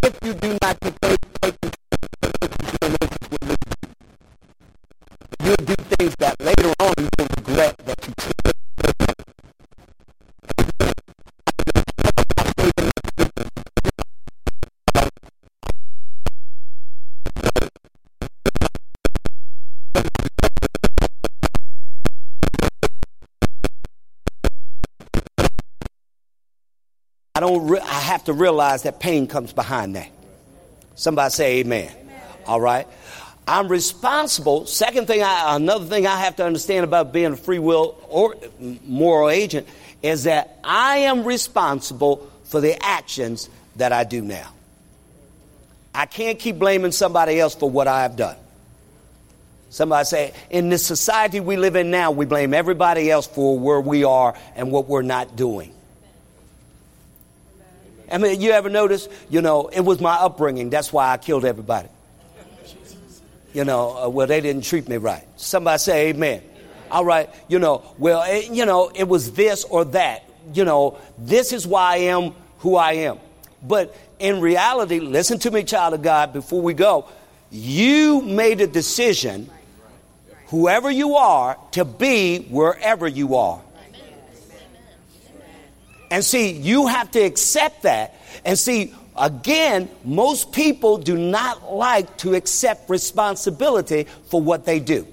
if 0.00 0.16
you 0.22 0.32
do 0.34 0.56
not 0.62 0.80
take, 0.80 1.18
take 1.42 1.60
control 1.60 1.74
your 2.80 2.88
emotions 2.88 3.26
will 3.32 3.48
lead 3.48 3.58
you. 3.82 3.88
You'll 5.44 5.66
do 5.66 5.74
things 5.74 6.14
that 6.20 6.40
later 6.40 6.72
have 28.10 28.24
to 28.24 28.32
realize 28.32 28.82
that 28.82 29.00
pain 29.00 29.26
comes 29.26 29.52
behind 29.52 29.96
that. 29.96 30.10
Somebody 30.94 31.30
say 31.30 31.60
Amen. 31.60 31.90
amen. 31.90 32.20
All 32.46 32.60
right. 32.60 32.86
I'm 33.46 33.68
responsible. 33.68 34.66
Second 34.66 35.06
thing, 35.06 35.22
I, 35.22 35.56
another 35.56 35.86
thing 35.86 36.06
I 36.06 36.18
have 36.18 36.36
to 36.36 36.44
understand 36.44 36.84
about 36.84 37.12
being 37.12 37.32
a 37.32 37.36
free 37.36 37.58
will 37.58 37.96
or 38.08 38.36
moral 38.84 39.30
agent 39.30 39.66
is 40.02 40.24
that 40.24 40.58
I 40.62 40.98
am 40.98 41.24
responsible 41.24 42.30
for 42.44 42.60
the 42.60 42.80
actions 42.84 43.48
that 43.76 43.92
I 43.92 44.04
do 44.04 44.22
now. 44.22 44.50
I 45.94 46.06
can't 46.06 46.38
keep 46.38 46.58
blaming 46.58 46.92
somebody 46.92 47.40
else 47.40 47.54
for 47.54 47.68
what 47.68 47.88
I 47.88 48.02
have 48.02 48.16
done. 48.16 48.36
Somebody 49.70 50.04
say, 50.04 50.32
in 50.50 50.68
this 50.68 50.84
society 50.84 51.40
we 51.40 51.56
live 51.56 51.76
in 51.76 51.90
now, 51.90 52.10
we 52.10 52.26
blame 52.26 52.54
everybody 52.54 53.10
else 53.10 53.26
for 53.26 53.58
where 53.58 53.80
we 53.80 54.04
are 54.04 54.36
and 54.56 54.70
what 54.70 54.88
we're 54.88 55.02
not 55.02 55.36
doing. 55.36 55.72
I 58.10 58.18
mean, 58.18 58.40
you 58.40 58.50
ever 58.50 58.68
notice, 58.68 59.08
you 59.28 59.40
know, 59.40 59.68
it 59.68 59.80
was 59.80 60.00
my 60.00 60.14
upbringing. 60.14 60.70
That's 60.70 60.92
why 60.92 61.12
I 61.12 61.16
killed 61.16 61.44
everybody. 61.44 61.88
You 63.52 63.64
know, 63.64 64.04
uh, 64.04 64.08
well, 64.08 64.26
they 64.26 64.40
didn't 64.40 64.62
treat 64.62 64.88
me 64.88 64.96
right. 64.96 65.26
Somebody 65.36 65.78
say 65.78 66.08
amen. 66.10 66.42
All 66.90 67.04
right, 67.04 67.30
you 67.48 67.58
know, 67.58 67.82
well, 67.98 68.22
it, 68.26 68.50
you 68.50 68.66
know, 68.66 68.90
it 68.94 69.08
was 69.08 69.32
this 69.32 69.64
or 69.64 69.84
that. 69.86 70.24
You 70.52 70.64
know, 70.64 70.98
this 71.18 71.52
is 71.52 71.66
why 71.66 71.94
I 71.94 71.96
am 71.98 72.32
who 72.58 72.76
I 72.76 72.92
am. 72.92 73.18
But 73.62 73.94
in 74.18 74.40
reality, 74.40 75.00
listen 75.00 75.38
to 75.40 75.50
me, 75.50 75.64
child 75.64 75.94
of 75.94 76.02
God, 76.02 76.32
before 76.32 76.62
we 76.62 76.74
go. 76.74 77.08
You 77.50 78.22
made 78.22 78.60
a 78.60 78.66
decision, 78.66 79.50
whoever 80.48 80.90
you 80.90 81.16
are, 81.16 81.58
to 81.72 81.84
be 81.84 82.40
wherever 82.42 83.08
you 83.08 83.36
are. 83.36 83.60
And 86.10 86.24
see, 86.24 86.50
you 86.50 86.88
have 86.88 87.10
to 87.12 87.20
accept 87.20 87.82
that. 87.82 88.16
And 88.44 88.58
see, 88.58 88.92
again, 89.16 89.88
most 90.04 90.52
people 90.52 90.98
do 90.98 91.16
not 91.16 91.72
like 91.72 92.16
to 92.18 92.34
accept 92.34 92.90
responsibility 92.90 94.06
for 94.24 94.40
what 94.40 94.64
they 94.64 94.80
do. 94.80 95.06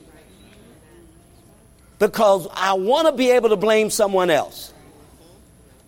Because 2.00 2.48
I 2.54 2.74
want 2.74 3.08
to 3.08 3.14
be 3.14 3.32
able 3.32 3.50
to 3.50 3.56
blame 3.56 3.90
someone 3.90 4.30
else. 4.30 4.74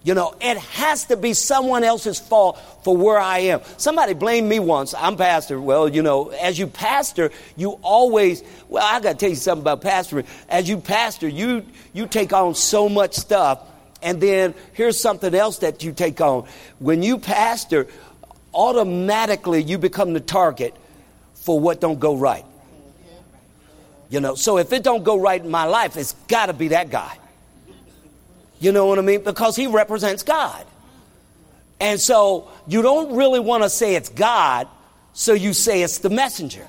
You 0.02 0.14
know, 0.14 0.34
it 0.40 0.58
has 0.58 1.06
to 1.06 1.18
be 1.18 1.34
someone 1.34 1.84
else's 1.84 2.20
fault 2.20 2.60
for 2.84 2.96
where 2.96 3.20
I 3.20 3.40
am. 3.40 3.62
Somebody 3.78 4.14
blamed 4.14 4.48
me 4.48 4.60
once. 4.60 4.94
I'm 4.94 5.18
pastor. 5.18 5.60
Well, 5.60 5.90
you 5.90 6.02
know, 6.02 6.30
as 6.30 6.58
you 6.58 6.68
pastor, 6.68 7.32
you 7.58 7.72
always, 7.82 8.42
well, 8.70 8.84
I 8.84 9.02
got 9.02 9.14
to 9.14 9.18
tell 9.18 9.30
you 9.30 9.36
something 9.36 9.62
about 9.62 9.82
pastoring. 9.82 10.26
As 10.48 10.70
you 10.70 10.78
pastor, 10.78 11.28
you, 11.28 11.66
you 11.92 12.08
take 12.08 12.32
on 12.32 12.56
so 12.56 12.88
much 12.88 13.16
stuff 13.16 13.60
and 14.02 14.22
then 14.22 14.54
here's 14.74 15.00
something 15.00 15.34
else 15.36 15.60
that 15.60 15.84
you 15.84 15.92
take 15.92 16.22
on. 16.22 16.48
When 16.80 17.04
you 17.04 17.18
pastor, 17.18 17.88
automatically 18.54 19.62
you 19.62 19.78
become 19.78 20.14
the 20.14 20.20
target 20.20 20.76
for 21.36 21.60
what 21.60 21.82
don't 21.82 22.00
go 22.00 22.16
right. 22.16 22.46
You 24.10 24.20
know, 24.20 24.36
so 24.36 24.58
if 24.58 24.74
it 24.74 24.84
don't 24.84 25.04
go 25.04 25.20
right 25.20 25.44
in 25.44 25.52
my 25.52 25.66
life, 25.66 25.96
it's 25.96 26.14
got 26.28 26.48
to 26.48 26.54
be 26.54 26.70
that 26.70 26.90
guy. 26.90 27.18
You 28.60 28.72
know 28.72 28.88
what 28.88 29.00
I 29.00 29.02
mean? 29.02 29.24
Because 29.24 29.56
he 29.56 29.68
represents 29.68 30.24
God. 30.24 30.66
And 31.80 32.00
so 32.00 32.50
you 32.68 32.82
don't 32.82 33.16
really 33.16 33.40
want 33.40 33.64
to 33.64 33.70
say 33.70 33.96
it's 33.96 34.10
God, 34.10 34.68
so 35.14 35.34
you 35.34 35.54
say 35.54 35.82
it's 35.82 36.00
the 36.00 36.10
messenger. 36.10 36.66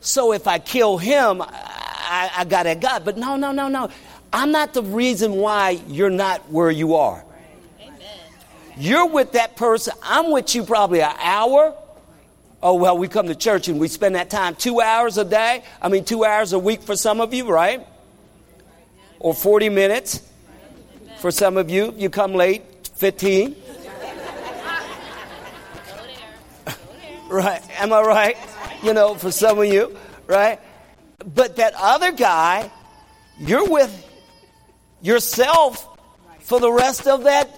So 0.00 0.32
if 0.32 0.48
I 0.48 0.58
kill 0.58 0.96
him, 0.96 1.42
I, 1.42 2.30
I 2.38 2.44
got 2.44 2.66
at 2.66 2.80
God. 2.80 3.04
But 3.04 3.16
no, 3.18 3.36
no, 3.36 3.52
no, 3.52 3.68
no. 3.68 3.90
I'm 4.32 4.52
not 4.52 4.74
the 4.74 4.82
reason 4.82 5.36
why 5.36 5.80
you're 5.88 6.10
not 6.10 6.50
where 6.50 6.70
you 6.70 6.94
are. 6.94 7.24
You're 8.76 9.06
with 9.06 9.32
that 9.32 9.56
person. 9.56 9.94
I'm 10.02 10.30
with 10.30 10.54
you 10.54 10.64
probably 10.64 11.02
an 11.02 11.14
hour. 11.20 11.74
Oh, 12.62 12.74
well, 12.74 12.96
we 12.96 13.08
come 13.08 13.26
to 13.26 13.34
church 13.34 13.68
and 13.68 13.80
we 13.80 13.88
spend 13.88 14.14
that 14.14 14.30
time 14.30 14.54
two 14.54 14.80
hours 14.80 15.18
a 15.18 15.24
day. 15.24 15.64
I 15.82 15.88
mean, 15.88 16.04
two 16.04 16.24
hours 16.24 16.52
a 16.52 16.58
week 16.58 16.82
for 16.82 16.94
some 16.94 17.20
of 17.20 17.34
you, 17.34 17.50
right? 17.50 17.86
Or 19.18 19.34
40 19.34 19.68
minutes 19.68 20.22
for 21.18 21.30
some 21.30 21.56
of 21.56 21.68
you. 21.68 21.92
You 21.96 22.08
come 22.10 22.34
late, 22.34 22.62
15. 22.96 23.56
right? 27.28 27.62
Am 27.80 27.92
I 27.92 28.00
right? 28.02 28.36
You 28.82 28.94
know, 28.94 29.14
for 29.14 29.30
some 29.30 29.58
of 29.58 29.66
you, 29.66 29.96
right? 30.26 30.60
But 31.34 31.56
that 31.56 31.74
other 31.76 32.12
guy, 32.12 32.70
you're 33.38 33.68
with 33.68 34.09
yourself 35.02 35.86
for 36.40 36.60
the 36.60 36.72
rest 36.72 37.06
of 37.06 37.24
that 37.24 37.48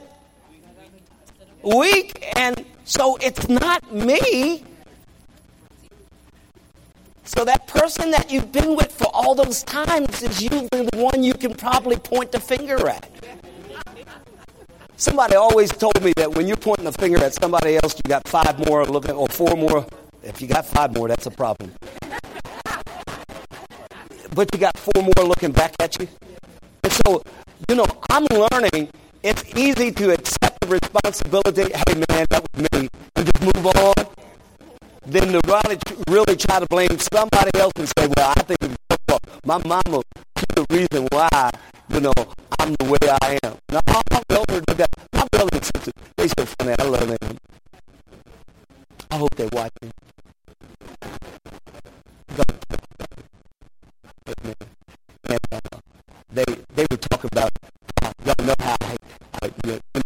week. 1.62 2.24
And 2.36 2.64
so 2.84 3.16
it's 3.16 3.48
not 3.48 3.92
me. 3.92 4.64
So 7.24 7.44
that 7.44 7.66
person 7.66 8.10
that 8.10 8.30
you've 8.30 8.52
been 8.52 8.76
with 8.76 8.92
for 8.92 9.06
all 9.14 9.34
those 9.34 9.62
times 9.62 10.22
is 10.22 10.42
usually 10.42 10.68
the 10.68 10.90
one 10.96 11.22
you 11.22 11.34
can 11.34 11.54
probably 11.54 11.96
point 11.96 12.32
the 12.32 12.40
finger 12.40 12.86
at. 12.88 13.08
Somebody 14.96 15.34
always 15.34 15.70
told 15.70 16.00
me 16.02 16.12
that 16.16 16.34
when 16.34 16.46
you're 16.46 16.56
pointing 16.56 16.84
the 16.84 16.92
finger 16.92 17.24
at 17.24 17.34
somebody 17.34 17.76
else, 17.76 17.94
you 17.96 18.08
got 18.08 18.28
five 18.28 18.64
more 18.68 18.84
looking, 18.84 19.12
or 19.12 19.26
four 19.28 19.56
more. 19.56 19.86
If 20.22 20.40
you 20.40 20.46
got 20.46 20.66
five 20.66 20.94
more, 20.94 21.08
that's 21.08 21.26
a 21.26 21.30
problem. 21.30 21.72
But 24.34 24.48
you 24.52 24.60
got 24.60 24.76
four 24.76 25.02
more 25.02 25.26
looking 25.26 25.52
back 25.52 25.74
at 25.80 25.98
you. 25.98 26.08
And 26.92 27.00
so, 27.06 27.22
you 27.68 27.76
know, 27.76 27.86
I'm 28.10 28.26
learning 28.26 28.90
it's 29.22 29.44
easy 29.56 29.92
to 29.92 30.12
accept 30.12 30.60
the 30.60 30.66
responsibility. 30.66 31.62
Hey, 31.72 31.94
man, 31.94 32.26
that 32.28 32.42
was 32.42 32.70
me, 32.72 32.88
and 33.16 33.26
just 33.26 33.40
move 33.40 33.66
on. 33.66 33.94
Then 35.06 35.32
to 35.32 35.40
really, 35.46 35.78
really 36.08 36.36
try 36.36 36.60
to 36.60 36.66
blame 36.66 36.98
somebody 36.98 37.50
else 37.54 37.72
and 37.76 37.88
say, 37.96 38.08
well, 38.14 38.34
I 38.36 38.42
think 38.42 38.76
my 39.44 39.58
mama, 39.58 40.02
she's 40.36 40.46
the 40.54 40.66
reason 40.70 41.08
why, 41.12 41.50
you 41.88 42.00
know, 42.00 42.12
I'm 42.58 42.74
the 42.74 42.84
way 42.84 43.08
I 43.22 43.38
am. 43.42 43.56
No, 43.70 43.80
my 43.88 44.22
brother, 44.28 44.62
my 45.14 45.26
brother 45.30 45.48
and 45.52 45.64
sister, 45.64 45.92
they 46.16 46.28
so 46.28 46.44
funny. 46.44 46.74
I 46.78 46.84
love 46.84 47.08
them. 47.08 47.38
I 49.10 49.16
hope 49.16 49.34
they're 49.36 49.48
watching. 49.52 49.92
And, 55.28 55.38
uh, 55.52 55.61
they 56.34 56.44
they 56.74 56.86
would 56.90 57.02
talk 57.02 57.24
about 57.24 57.50
y'all 58.24 58.46
know 58.46 58.54
how 58.58 58.76
I, 58.80 58.96
I 59.42 59.50
you 59.64 59.72
know, 59.72 60.01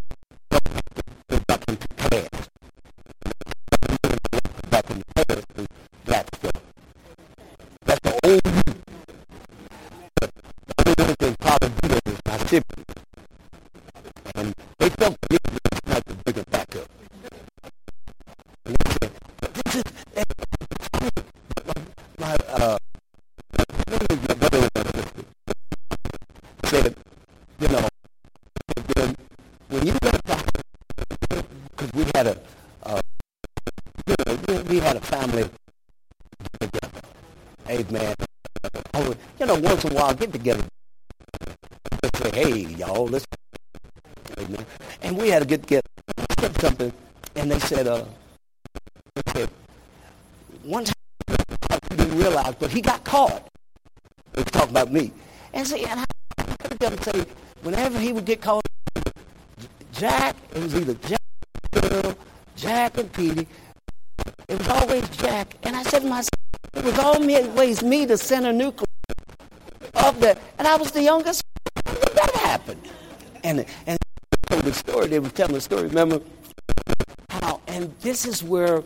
get 40.17 40.33
together. 40.33 40.65
Just 42.03 42.17
say, 42.17 42.31
hey, 42.33 42.59
y'all, 42.75 43.07
let's. 43.07 43.25
Amen. 44.39 44.67
And 45.03 45.17
we 45.17 45.29
had 45.29 45.41
to 45.41 45.49
get 45.49 45.63
together. 45.63 45.87
said 46.41 46.61
something, 46.61 46.93
and 47.37 47.51
they 47.51 47.59
said, 47.61 47.87
uh, 47.87 48.05
they 49.35 49.47
one 50.63 50.85
time 50.85 50.95
he 51.91 51.97
didn't 51.97 52.19
realize, 52.19 52.55
but 52.59 52.71
he 52.71 52.81
got 52.81 53.05
caught. 53.05 53.49
They 54.33 54.43
were 54.43 54.51
talking 54.51 54.71
about 54.71 54.93
me. 54.93 55.13
And 55.53 55.67
see, 55.67 55.85
and 55.85 56.01
I 56.01 56.05
heard 56.61 56.79
them 56.79 56.99
say, 56.99 57.25
whenever 57.63 57.99
he 57.99 58.13
would 58.13 58.25
get 58.25 58.41
caught, 58.41 58.67
Jack, 59.93 60.37
it 60.55 60.63
was 60.63 60.75
either 60.75 60.95
Jack, 60.95 61.21
Girl, 61.73 62.15
Jack 62.57 62.99
and 62.99 63.13
Petey. 63.13 63.47
It 64.49 64.59
was 64.59 64.69
always 64.69 65.09
Jack. 65.17 65.55
And 65.63 65.75
I 65.75 65.83
said 65.85 66.01
to 66.03 66.09
myself, 66.09 66.31
it 66.75 66.85
was 66.85 66.99
always 66.99 67.83
me, 67.83 68.05
the 68.05 68.19
center. 68.19 68.51
And 68.51 68.86
I 70.77 70.79
was 70.79 70.91
the 70.91 71.03
youngest. 71.03 71.43
That 71.87 72.33
happen? 72.35 72.79
And, 73.43 73.65
and 73.87 73.99
the 74.51 74.75
story. 74.75 75.07
They 75.07 75.19
were 75.19 75.31
telling 75.31 75.55
the 75.55 75.61
story. 75.63 75.85
Remember 75.85 76.21
how? 77.31 77.63
And 77.67 77.95
this 78.03 78.27
is 78.27 78.43
where 78.43 78.77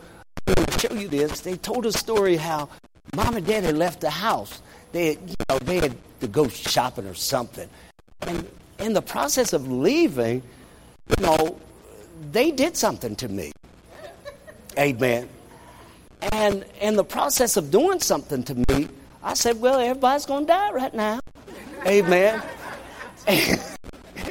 I'm 0.46 0.54
going 0.54 0.66
to 0.66 0.78
show 0.78 0.94
you 0.94 1.08
this. 1.08 1.40
They 1.40 1.56
told 1.56 1.86
a 1.86 1.92
story 1.92 2.36
how 2.36 2.68
mom 3.16 3.36
and 3.36 3.44
dad 3.44 3.64
had 3.64 3.76
left 3.76 4.02
the 4.02 4.10
house. 4.10 4.62
They, 4.92 5.06
had, 5.06 5.30
you 5.30 5.34
know, 5.48 5.58
they 5.58 5.80
had 5.80 5.96
to 6.20 6.28
go 6.28 6.46
shopping 6.46 7.06
or 7.06 7.14
something. 7.14 7.68
And 8.20 8.48
in 8.78 8.92
the 8.92 9.02
process 9.02 9.52
of 9.52 9.68
leaving, 9.68 10.44
you 11.08 11.26
know, 11.26 11.58
they 12.30 12.52
did 12.52 12.76
something 12.76 13.16
to 13.16 13.28
me. 13.28 13.50
Amen. 14.78 15.28
And 16.30 16.64
in 16.80 16.94
the 16.94 17.02
process 17.02 17.56
of 17.56 17.72
doing 17.72 17.98
something 17.98 18.44
to 18.44 18.54
me, 18.68 18.88
I 19.24 19.34
said, 19.34 19.60
Well, 19.60 19.80
everybody's 19.80 20.24
going 20.24 20.46
to 20.46 20.52
die 20.52 20.70
right 20.70 20.94
now. 20.94 21.18
Amen. 21.86 22.42
And, 23.26 23.60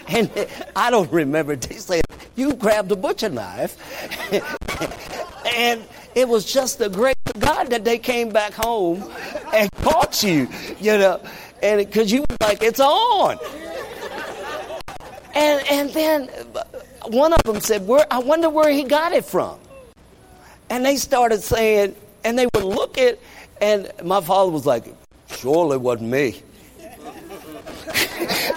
and 0.08 0.48
I 0.76 0.92
don't 0.92 1.12
remember. 1.12 1.56
They 1.56 1.78
said, 1.78 2.02
You 2.36 2.54
grabbed 2.54 2.92
a 2.92 2.96
butcher 2.96 3.30
knife. 3.30 3.78
and 5.56 5.84
it 6.16 6.28
was 6.28 6.52
just 6.52 6.80
the 6.80 6.90
grace 6.90 7.16
of 7.34 7.42
God 7.42 7.70
that 7.70 7.86
they 7.86 7.98
came 7.98 8.30
back 8.30 8.54
home 8.54 9.04
and 9.54 9.70
caught 9.84 10.24
you, 10.24 10.48
you 10.80 10.98
know, 10.98 11.22
and 11.62 11.86
because 11.86 12.12
you 12.12 12.22
were 12.22 12.38
like, 12.42 12.62
It's 12.62 12.80
on. 12.80 13.38
And, 15.36 15.64
and 15.70 15.90
then 15.92 16.28
one 17.08 17.34
of 17.34 17.42
them 17.44 17.62
said, 17.62 17.88
where, 17.88 18.06
I 18.12 18.20
wonder 18.20 18.50
where 18.50 18.70
he 18.72 18.84
got 18.84 19.14
it 19.14 19.26
from. 19.26 19.60
And 20.70 20.86
they 20.86 20.98
started 20.98 21.42
saying, 21.42 21.96
and 22.24 22.38
they 22.38 22.48
would 22.54 22.64
look 22.64 22.98
at, 22.98 23.20
and 23.62 23.92
my 24.04 24.22
father 24.22 24.52
was 24.52 24.66
like, 24.66 24.86
surely 25.30 25.78
wasn't 25.78 26.10
me. 26.10 26.42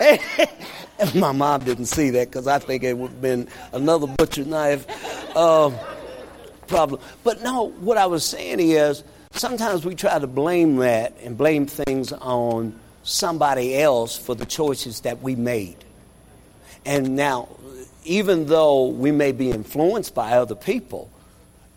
my 1.14 1.32
mom 1.32 1.64
didn't 1.64 1.86
see 1.86 2.10
that 2.10 2.28
because 2.28 2.46
I 2.46 2.58
think 2.58 2.82
it 2.82 2.96
would 2.96 3.10
have 3.10 3.22
been 3.22 3.48
another 3.72 4.06
butcher 4.06 4.44
knife 4.44 4.86
uh, 5.36 5.70
problem. 6.66 7.00
But 7.24 7.42
no, 7.42 7.70
what 7.80 7.98
I 7.98 8.06
was 8.06 8.24
saying 8.24 8.60
is 8.60 9.04
sometimes 9.32 9.84
we 9.84 9.94
try 9.94 10.18
to 10.18 10.26
blame 10.26 10.76
that 10.76 11.14
and 11.22 11.36
blame 11.36 11.66
things 11.66 12.12
on 12.12 12.78
somebody 13.02 13.78
else 13.78 14.16
for 14.16 14.34
the 14.34 14.46
choices 14.46 15.00
that 15.00 15.22
we 15.22 15.34
made. 15.34 15.76
And 16.84 17.16
now, 17.16 17.48
even 18.04 18.46
though 18.46 18.86
we 18.86 19.12
may 19.12 19.32
be 19.32 19.50
influenced 19.50 20.14
by 20.14 20.32
other 20.32 20.54
people, 20.54 21.10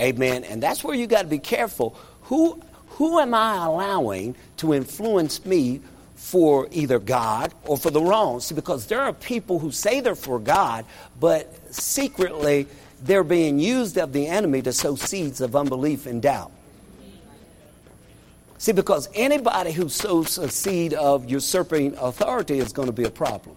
amen, 0.01 0.43
and 0.43 0.61
that's 0.61 0.83
where 0.83 0.95
you 0.95 1.07
got 1.07 1.23
to 1.23 1.27
be 1.27 1.39
careful. 1.39 1.95
Who, 2.23 2.59
who 2.89 3.19
am 3.19 3.33
I 3.33 3.65
allowing 3.65 4.35
to 4.57 4.73
influence 4.73 5.45
me 5.45 5.81
for 6.25 6.67
either 6.71 6.97
God 6.97 7.53
or 7.65 7.77
for 7.77 7.91
the 7.91 8.01
wrong? 8.01 8.39
See, 8.39 8.55
because 8.55 8.87
there 8.87 8.99
are 8.99 9.13
people 9.13 9.59
who 9.59 9.69
say 9.69 9.99
they're 9.99 10.15
for 10.15 10.39
God, 10.39 10.83
but 11.19 11.53
secretly 11.71 12.65
they're 13.03 13.23
being 13.23 13.59
used 13.59 13.95
of 13.99 14.11
the 14.11 14.25
enemy 14.25 14.63
to 14.63 14.73
sow 14.73 14.95
seeds 14.95 15.39
of 15.39 15.55
unbelief 15.55 16.07
and 16.07 16.23
doubt. 16.23 16.51
See, 18.57 18.71
because 18.71 19.07
anybody 19.13 19.71
who 19.71 19.87
sows 19.87 20.39
a 20.39 20.49
seed 20.49 20.95
of 20.95 21.29
usurping 21.29 21.95
authority 21.97 22.57
is 22.57 22.73
going 22.73 22.87
to 22.87 22.93
be 22.93 23.03
a 23.03 23.11
problem. 23.11 23.55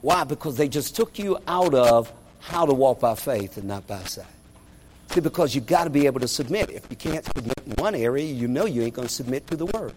Why? 0.00 0.24
Because 0.24 0.56
they 0.56 0.68
just 0.68 0.96
took 0.96 1.18
you 1.18 1.36
out 1.46 1.74
of 1.74 2.10
how 2.40 2.64
to 2.64 2.72
walk 2.72 3.00
by 3.00 3.16
faith 3.16 3.58
and 3.58 3.68
not 3.68 3.86
by 3.86 4.02
sight. 4.04 4.24
See, 5.10 5.20
because 5.20 5.54
you've 5.54 5.66
got 5.66 5.84
to 5.84 5.90
be 5.90 6.06
able 6.06 6.20
to 6.20 6.28
submit. 6.28 6.70
If 6.70 6.86
you 6.88 6.96
can't 6.96 7.26
submit 7.26 7.60
in 7.66 7.72
one 7.72 7.94
area, 7.94 8.24
you 8.32 8.48
know 8.48 8.64
you 8.64 8.80
ain't 8.80 8.94
going 8.94 9.08
to 9.08 9.12
submit 9.12 9.46
to 9.48 9.56
the 9.56 9.66
word. 9.66 9.94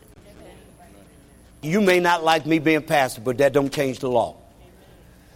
You 1.62 1.82
may 1.82 2.00
not 2.00 2.24
like 2.24 2.46
me 2.46 2.60
being 2.60 2.82
pastor, 2.82 3.22
but 3.22 3.38
that 3.38 3.54
don't 3.54 3.72
change 3.72 4.00
the 4.00 4.10
law. 4.10 4.38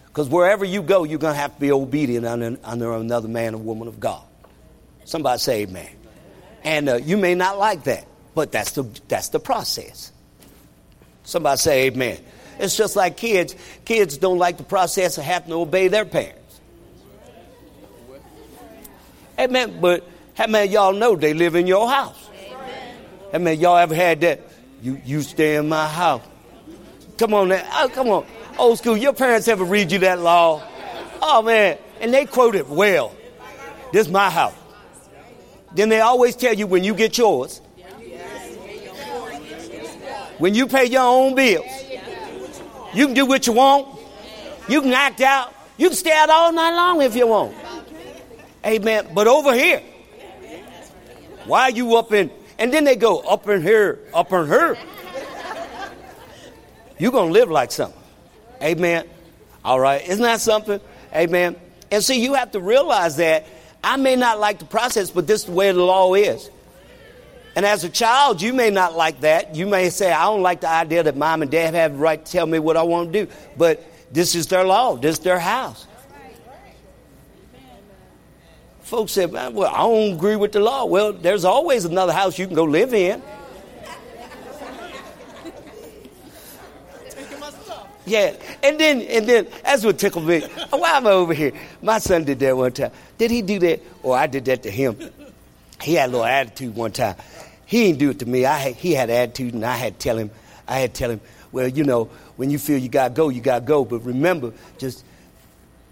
Because 0.08 0.30
wherever 0.30 0.64
you 0.64 0.82
go, 0.82 1.04
you're 1.04 1.20
going 1.20 1.34
to 1.34 1.40
have 1.40 1.54
to 1.56 1.60
be 1.60 1.72
obedient 1.72 2.26
under, 2.26 2.58
under 2.64 2.94
another 2.94 3.28
man 3.28 3.54
or 3.54 3.58
woman 3.58 3.88
of 3.88 4.00
God. 4.00 4.24
Somebody 5.04 5.40
say 5.40 5.62
amen. 5.64 5.90
And 6.64 6.90
uh, 6.90 6.96
you 6.96 7.18
may 7.18 7.36
not 7.36 7.60
like 7.60 7.84
that, 7.84 8.08
but 8.34 8.52
that's 8.52 8.72
the, 8.72 8.84
that's 9.08 9.30
the 9.30 9.40
process. 9.40 10.12
Somebody 11.24 11.58
say 11.58 11.88
amen. 11.88 12.18
It's 12.60 12.76
just 12.78 12.96
like 12.96 13.18
kids. 13.18 13.56
Kids 13.84 14.18
don't 14.18 14.38
like 14.38 14.58
the 14.58 14.64
process 14.64 15.18
of 15.18 15.26
having 15.26 15.50
to 15.50 15.56
obey 15.56 15.90
their 15.90 16.06
parents. 16.06 16.62
Amen. 19.38 19.80
But 19.82 20.08
how 20.34 20.48
many 20.48 20.72
y'all 20.72 20.94
know 20.94 21.16
they 21.16 21.34
live 21.34 21.56
in 21.56 21.68
your 21.68 21.90
house? 21.90 22.30
Amen. 22.34 22.98
How 23.32 23.40
many 23.40 23.60
y'all 23.60 23.78
ever 23.78 23.94
had 23.94 24.22
that? 24.22 24.42
You 24.86 25.02
you 25.04 25.24
stay 25.24 25.56
in 25.56 25.68
my 25.68 25.88
house. 25.88 26.22
Come 27.18 27.34
on 27.34 27.48
now. 27.48 27.68
Oh, 27.74 27.90
come 27.92 28.08
on. 28.10 28.24
Old 28.60 28.78
school. 28.78 28.96
Your 28.96 29.14
parents 29.14 29.48
ever 29.48 29.64
read 29.64 29.92
you 29.92 29.98
that 30.00 30.20
law? 30.20 30.62
Oh 31.24 31.42
man. 31.42 31.80
And 32.02 32.14
they 32.14 32.26
quote 32.26 32.54
it 32.54 32.70
well. 32.70 33.16
This 33.92 34.06
is 34.06 34.14
my 34.14 34.30
house. 34.30 34.54
Then 35.74 35.90
they 35.90 36.02
always 36.02 36.36
tell 36.36 36.54
you 36.54 36.68
when 36.68 36.84
you 36.84 36.94
get 36.94 37.18
yours. 37.18 37.62
When 40.38 40.54
you 40.54 40.68
pay 40.68 40.86
your 40.86 41.02
own 41.02 41.34
bills. 41.34 41.66
You 42.94 43.08
can 43.08 43.16
do 43.16 43.26
what 43.26 43.48
you 43.48 43.54
want. 43.54 43.88
You 44.70 44.84
can 44.84 44.94
act 44.94 45.20
out. 45.20 45.52
You 45.78 45.88
can 45.90 45.98
stay 45.98 46.16
out 46.16 46.30
all 46.30 46.52
night 46.52 46.76
long 46.76 47.02
if 47.02 47.16
you 47.16 47.26
want. 47.26 47.56
Amen. 48.64 49.08
But 49.16 49.26
over 49.26 49.52
here, 49.56 49.82
why 51.46 51.64
are 51.64 51.72
you 51.72 51.96
up 51.96 52.14
in? 52.14 52.30
And 52.58 52.74
then 52.74 52.84
they 52.84 52.96
go 52.96 53.20
up 53.20 53.48
in 53.50 53.62
here, 53.62 54.00
up 54.14 54.32
in 54.32 54.48
here. 54.48 54.78
You're 56.98 57.12
going 57.12 57.28
to 57.28 57.34
live 57.34 57.52
like 57.52 57.72
something. 57.72 58.02
Amen. 58.62 59.08
All 59.64 59.80
right. 59.80 60.08
Isn't 60.08 60.24
that 60.24 60.40
something? 60.40 60.80
Amen. 61.14 61.56
And 61.92 62.04
see, 62.04 62.22
you 62.22 62.36
have 62.36 62.52
to 62.52 62.60
realize 62.60 63.18
that 63.18 63.46
I 63.84 63.98
may 63.98 64.16
not 64.16 64.40
like 64.40 64.60
the 64.60 64.66
process, 64.66 65.12
but 65.12 65.28
this 65.28 65.42
is 65.42 65.48
the 65.48 65.52
way 65.52 65.72
the 65.72 65.84
law 65.84 66.14
is. 66.14 66.50
And 67.56 67.66
as 67.66 67.84
a 67.84 67.90
child, 67.90 68.42
you 68.42 68.54
may 68.54 68.70
not 68.70 68.96
like 68.96 69.22
that. 69.22 69.56
You 69.56 69.66
may 69.66 69.90
say, 69.90 70.12
I 70.12 70.24
don't 70.26 70.42
like 70.42 70.62
the 70.62 70.70
idea 70.70 71.04
that 71.04 71.16
mom 71.16 71.42
and 71.42 71.50
dad 71.50 71.74
have 71.74 71.94
the 71.94 71.98
right 71.98 72.24
to 72.24 72.32
tell 72.32 72.46
me 72.46 72.60
what 72.60 72.76
I 72.76 72.84
want 72.84 73.14
to 73.14 73.26
do. 73.26 73.32
But 73.58 73.84
this 74.12 74.36
is 74.36 74.48
their 74.48 74.64
law, 74.66 74.96
this 74.96 75.18
is 75.18 75.24
their 75.24 75.40
house. 75.40 75.88
Folks 78.86 79.14
said, 79.14 79.32
well, 79.32 79.64
I 79.66 79.80
don't 79.80 80.14
agree 80.14 80.36
with 80.36 80.52
the 80.52 80.60
law. 80.60 80.86
Well, 80.86 81.12
there's 81.12 81.44
always 81.44 81.86
another 81.86 82.14
house 82.14 82.38
you 82.38 82.46
can 82.46 82.56
go 82.56 82.66
live 82.66 82.94
in. 82.94 83.20
Yeah, 88.06 88.36
and 88.62 88.80
then 88.80 89.02
and 89.02 89.28
then 89.28 89.48
that's 89.64 89.84
what 89.84 89.98
tickled 89.98 90.28
me. 90.28 90.44
Oh, 90.72 90.78
why 90.78 90.98
am 90.98 91.08
I 91.08 91.10
over 91.10 91.34
here? 91.34 91.54
My 91.82 91.98
son 91.98 92.26
did 92.26 92.38
that 92.38 92.56
one 92.56 92.72
time. 92.74 92.92
Did 93.18 93.32
he 93.32 93.42
do 93.42 93.58
that? 93.58 93.82
Or 94.04 94.16
I 94.16 94.28
did 94.28 94.46
that 94.46 94.62
to 94.62 94.70
him. 94.70 94.96
He 95.82 95.96
had 95.96 96.10
a 96.10 96.12
little 96.12 96.24
attitude 96.24 96.76
one 96.76 96.92
time. 96.92 97.16
He 97.66 97.88
didn't 97.88 97.98
do 97.98 98.12
it 98.12 98.20
to 98.20 98.28
me. 98.28 98.46
I 98.46 98.60
had, 98.60 98.76
he 98.76 98.94
had 98.94 99.10
attitude, 99.10 99.56
and 99.56 99.66
I 99.66 99.76
had 99.78 100.00
to 100.00 100.04
tell 100.04 100.20
him. 100.20 100.30
I 100.68 100.78
had 100.78 100.94
to 100.94 101.00
tell 101.00 101.10
him, 101.10 101.22
well, 101.52 101.68
you 101.68 101.84
know, 101.84 102.04
when 102.36 102.52
you 102.52 102.60
feel 102.60 102.78
you 102.78 102.90
gotta 102.90 103.16
go, 103.16 103.30
you 103.30 103.42
gotta 103.42 103.66
go. 103.66 103.84
But 103.84 104.06
remember, 104.06 104.54
just 104.78 105.04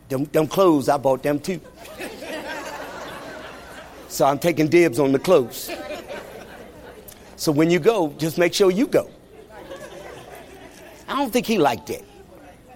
them, 0.10 0.26
them 0.26 0.46
clothes, 0.46 0.90
I 0.90 0.98
bought 0.98 1.24
them 1.24 1.40
too. 1.40 1.60
so 4.13 4.26
I'm 4.26 4.39
taking 4.39 4.67
dibs 4.67 4.99
on 4.99 5.12
the 5.12 5.19
clothes. 5.19 5.71
So 7.36 7.52
when 7.52 7.69
you 7.69 7.80
go, 7.80 8.10
just 8.17 8.38
make 8.38 8.54
sure 8.54 8.71
you 8.71 8.88
go. 8.88 9.10
I 11.08 11.15
don't 11.17 11.32
think 11.32 11.45
he 11.45 11.58
liked 11.58 11.89
it. 11.89 12.06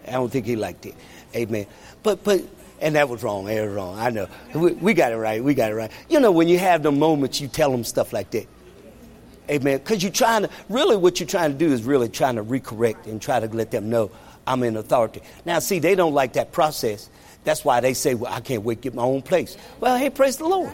I 0.08 0.12
don't 0.12 0.30
think 0.30 0.46
he 0.46 0.56
liked 0.56 0.86
it. 0.86 0.96
Amen. 1.36 1.66
But 2.04 2.24
but 2.24 2.42
and 2.80 2.96
that 2.96 3.10
was 3.10 3.24
wrong. 3.24 3.46
That 3.46 3.66
was 3.66 3.74
wrong. 3.74 3.98
I 3.98 4.10
know. 4.10 4.28
We, 4.54 4.74
we 4.74 4.94
got 4.94 5.12
it 5.12 5.18
right. 5.18 5.44
We 5.44 5.54
got 5.54 5.72
it 5.72 5.76
right. 5.76 5.92
You 6.10 6.20
know, 6.20 6.32
when 6.32 6.48
you 6.48 6.60
have 6.60 6.84
the 6.84 6.92
moments, 6.92 7.42
you 7.42 7.48
tell 7.48 7.72
them 7.72 7.84
stuff 7.84 8.14
like 8.14 8.32
that. 8.32 8.48
Amen. 9.50 9.78
Because 9.78 10.04
you're 10.04 10.12
trying 10.12 10.44
to, 10.44 10.50
really, 10.70 10.98
what 10.98 11.20
you're 11.20 11.28
trying 11.28 11.54
to 11.54 11.58
do 11.58 11.72
is 11.72 11.84
really 11.84 12.10
trying 12.10 12.36
to 12.36 12.44
recorrect 12.44 13.06
and 13.06 13.22
try 13.22 13.40
to 13.40 13.48
let 13.48 13.72
them 13.72 13.90
know 13.90 14.12
I'm 14.46 14.62
in 14.64 14.76
authority. 14.76 15.22
Now, 15.46 15.60
see, 15.60 15.80
they 15.80 15.96
don't 15.96 16.14
like 16.14 16.34
that 16.34 16.52
process. 16.52 17.10
That's 17.44 17.64
why 17.64 17.80
they 17.80 17.94
say, 17.94 18.14
well, 18.14 18.32
I 18.32 18.42
can't 18.42 18.64
wait 18.64 18.76
to 18.76 18.82
get 18.82 18.94
my 18.94 19.04
own 19.04 19.22
place. 19.22 19.58
Well, 19.80 19.98
hey, 19.98 20.10
praise 20.10 20.38
the 20.38 20.46
Lord. 20.46 20.74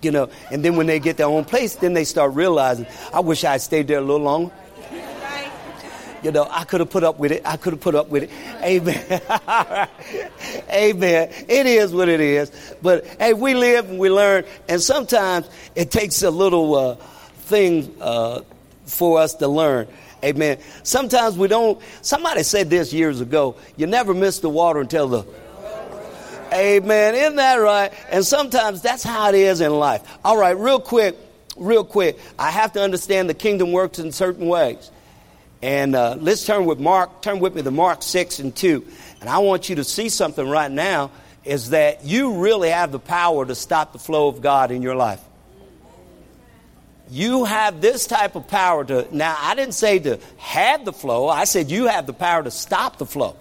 You 0.00 0.12
know, 0.12 0.30
and 0.50 0.64
then 0.64 0.76
when 0.76 0.86
they 0.86 1.00
get 1.00 1.16
their 1.16 1.26
own 1.26 1.44
place, 1.44 1.74
then 1.76 1.92
they 1.92 2.04
start 2.04 2.34
realizing, 2.34 2.86
I 3.12 3.20
wish 3.20 3.42
I 3.44 3.52
had 3.52 3.62
stayed 3.62 3.88
there 3.88 3.98
a 3.98 4.02
little 4.02 4.20
longer. 4.20 4.52
You 6.22 6.32
know, 6.32 6.48
I 6.50 6.64
could 6.64 6.80
have 6.80 6.90
put 6.90 7.04
up 7.04 7.18
with 7.18 7.30
it. 7.30 7.42
I 7.44 7.56
could 7.56 7.74
have 7.74 7.80
put 7.80 7.94
up 7.94 8.08
with 8.08 8.24
it. 8.24 8.30
Amen. 8.62 9.20
Amen. 10.70 11.30
It 11.48 11.66
is 11.66 11.92
what 11.92 12.08
it 12.08 12.20
is. 12.20 12.50
But 12.82 13.06
hey, 13.20 13.34
we 13.34 13.54
live 13.54 13.88
and 13.88 13.98
we 13.98 14.10
learn, 14.10 14.44
and 14.68 14.82
sometimes 14.82 15.48
it 15.76 15.90
takes 15.90 16.22
a 16.22 16.30
little 16.30 16.74
uh, 16.74 16.94
thing 17.46 17.94
uh, 18.00 18.40
for 18.84 19.20
us 19.20 19.34
to 19.34 19.48
learn. 19.48 19.86
Amen. 20.24 20.58
Sometimes 20.82 21.38
we 21.38 21.46
don't. 21.46 21.80
Somebody 22.02 22.42
said 22.42 22.68
this 22.68 22.92
years 22.92 23.20
ago. 23.20 23.54
You 23.76 23.86
never 23.86 24.12
miss 24.12 24.40
the 24.40 24.50
water 24.50 24.80
until 24.80 25.06
the 25.06 25.24
Amen. 26.52 27.14
Isn't 27.14 27.36
that 27.36 27.56
right? 27.56 27.92
And 28.10 28.24
sometimes 28.24 28.82
that's 28.82 29.02
how 29.02 29.28
it 29.28 29.34
is 29.34 29.60
in 29.60 29.72
life. 29.72 30.02
All 30.24 30.36
right, 30.36 30.56
real 30.56 30.80
quick, 30.80 31.16
real 31.56 31.84
quick. 31.84 32.18
I 32.38 32.50
have 32.50 32.72
to 32.72 32.82
understand 32.82 33.28
the 33.28 33.34
kingdom 33.34 33.72
works 33.72 33.98
in 33.98 34.12
certain 34.12 34.46
ways. 34.46 34.90
And 35.60 35.96
uh, 35.96 36.16
let's 36.20 36.46
turn 36.46 36.66
with 36.66 36.78
Mark, 36.78 37.20
turn 37.20 37.40
with 37.40 37.54
me 37.54 37.62
to 37.62 37.70
Mark 37.70 38.02
6 38.02 38.38
and 38.38 38.54
2. 38.54 38.86
And 39.20 39.28
I 39.28 39.38
want 39.38 39.68
you 39.68 39.76
to 39.76 39.84
see 39.84 40.08
something 40.08 40.48
right 40.48 40.70
now 40.70 41.10
is 41.44 41.70
that 41.70 42.04
you 42.04 42.40
really 42.40 42.70
have 42.70 42.92
the 42.92 42.98
power 42.98 43.44
to 43.44 43.54
stop 43.54 43.92
the 43.92 43.98
flow 43.98 44.28
of 44.28 44.40
God 44.40 44.70
in 44.70 44.82
your 44.82 44.94
life. 44.94 45.20
You 47.10 47.44
have 47.44 47.80
this 47.80 48.06
type 48.06 48.36
of 48.36 48.46
power 48.46 48.84
to, 48.84 49.08
now 49.16 49.36
I 49.40 49.54
didn't 49.54 49.74
say 49.74 49.98
to 50.00 50.20
have 50.36 50.84
the 50.84 50.92
flow, 50.92 51.26
I 51.26 51.44
said 51.44 51.70
you 51.70 51.86
have 51.86 52.06
the 52.06 52.12
power 52.12 52.42
to 52.42 52.50
stop 52.50 52.98
the 52.98 53.06
flow. 53.06 53.34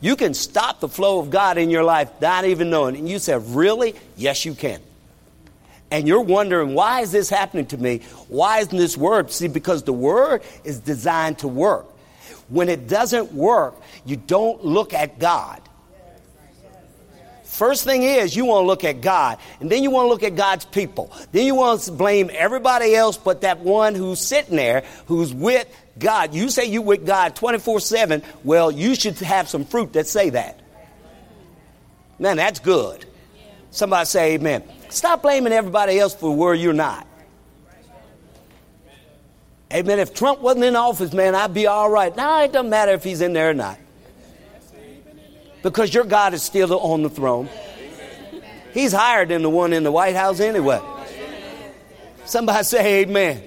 You 0.00 0.16
can 0.16 0.34
stop 0.34 0.80
the 0.80 0.88
flow 0.88 1.20
of 1.20 1.30
God 1.30 1.58
in 1.58 1.70
your 1.70 1.84
life 1.84 2.10
not 2.20 2.44
even 2.44 2.70
knowing. 2.70 2.96
And 2.96 3.08
you 3.08 3.18
said, 3.18 3.46
Really? 3.48 3.94
Yes, 4.16 4.44
you 4.44 4.54
can. 4.54 4.80
And 5.90 6.08
you're 6.08 6.20
wondering, 6.20 6.74
why 6.74 7.02
is 7.02 7.12
this 7.12 7.30
happening 7.30 7.66
to 7.66 7.78
me? 7.78 8.00
Why 8.28 8.58
isn't 8.58 8.76
this 8.76 8.96
word? 8.96 9.30
See, 9.30 9.48
because 9.48 9.84
the 9.84 9.92
word 9.92 10.42
is 10.64 10.80
designed 10.80 11.38
to 11.40 11.48
work. 11.48 11.86
When 12.48 12.68
it 12.68 12.88
doesn't 12.88 13.32
work, 13.32 13.74
you 14.04 14.16
don't 14.16 14.64
look 14.64 14.94
at 14.94 15.18
God. 15.18 15.60
First 17.44 17.84
thing 17.84 18.02
is, 18.02 18.36
you 18.36 18.44
want 18.44 18.64
to 18.64 18.66
look 18.66 18.84
at 18.84 19.00
God, 19.00 19.38
and 19.60 19.70
then 19.70 19.82
you 19.82 19.90
want 19.90 20.06
to 20.06 20.08
look 20.10 20.22
at 20.22 20.36
God's 20.36 20.66
people. 20.66 21.10
Then 21.32 21.46
you 21.46 21.54
want 21.54 21.80
to 21.82 21.92
blame 21.92 22.30
everybody 22.32 22.94
else 22.94 23.16
but 23.16 23.40
that 23.40 23.60
one 23.60 23.94
who's 23.94 24.20
sitting 24.20 24.56
there, 24.56 24.84
who's 25.06 25.32
with 25.32 25.66
God. 25.98 26.34
You 26.34 26.48
say 26.50 26.66
you 26.66 26.82
with 26.82 27.06
God 27.06 27.36
24 27.36 27.80
7. 27.80 28.22
Well, 28.44 28.70
you 28.70 28.94
should 28.94 29.18
have 29.20 29.48
some 29.48 29.64
fruit 29.64 29.92
that 29.94 30.06
say 30.06 30.30
that. 30.30 30.60
Man, 32.18 32.36
that's 32.36 32.60
good. 32.60 33.04
Somebody 33.70 34.06
say 34.06 34.34
amen. 34.34 34.62
Stop 34.88 35.22
blaming 35.22 35.52
everybody 35.52 35.98
else 35.98 36.14
for 36.14 36.34
where 36.34 36.54
you're 36.54 36.72
not. 36.72 37.06
Amen. 39.72 39.98
If 39.98 40.14
Trump 40.14 40.40
wasn't 40.40 40.64
in 40.64 40.76
office, 40.76 41.12
man, 41.12 41.34
I'd 41.34 41.52
be 41.52 41.66
all 41.66 41.90
right. 41.90 42.14
Now 42.16 42.42
it 42.42 42.52
doesn't 42.52 42.70
matter 42.70 42.92
if 42.92 43.02
he's 43.02 43.20
in 43.20 43.32
there 43.32 43.50
or 43.50 43.54
not 43.54 43.78
because 45.66 45.92
your 45.92 46.04
God 46.04 46.32
is 46.32 46.44
still 46.44 46.78
on 46.78 47.02
the 47.02 47.10
throne. 47.10 47.48
He's 48.72 48.92
higher 48.92 49.26
than 49.26 49.42
the 49.42 49.50
one 49.50 49.72
in 49.72 49.82
the 49.82 49.90
White 49.90 50.14
House 50.14 50.38
anyway. 50.38 50.80
Somebody 52.24 52.62
say 52.64 53.02
amen. 53.02 53.42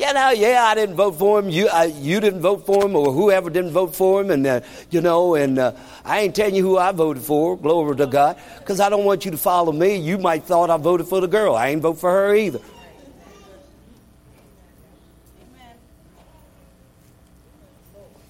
Yeah, 0.00 0.12
now, 0.12 0.30
yeah, 0.30 0.64
I 0.64 0.74
didn't 0.74 0.96
vote 0.96 1.18
for 1.18 1.38
him. 1.38 1.50
You, 1.50 1.68
I, 1.68 1.84
you 1.84 2.20
didn't 2.20 2.40
vote 2.40 2.64
for 2.64 2.86
him, 2.86 2.96
or 2.96 3.12
whoever 3.12 3.50
didn't 3.50 3.72
vote 3.72 3.94
for 3.94 4.22
him, 4.22 4.30
and 4.30 4.46
uh, 4.46 4.60
you 4.88 5.02
know, 5.02 5.34
and 5.34 5.58
uh, 5.58 5.72
I 6.06 6.20
ain't 6.20 6.34
telling 6.34 6.54
you 6.54 6.62
who 6.62 6.78
I 6.78 6.90
voted 6.90 7.22
for. 7.22 7.54
Glory 7.58 7.94
to 7.96 8.06
God, 8.06 8.38
because 8.60 8.80
I 8.80 8.88
don't 8.88 9.04
want 9.04 9.26
you 9.26 9.30
to 9.30 9.36
follow 9.36 9.72
me. 9.72 9.96
You 9.96 10.16
might 10.16 10.44
thought 10.44 10.70
I 10.70 10.78
voted 10.78 11.06
for 11.06 11.20
the 11.20 11.28
girl. 11.28 11.54
I 11.54 11.68
ain't 11.68 11.82
vote 11.82 11.98
for 11.98 12.10
her 12.10 12.34
either. 12.34 12.62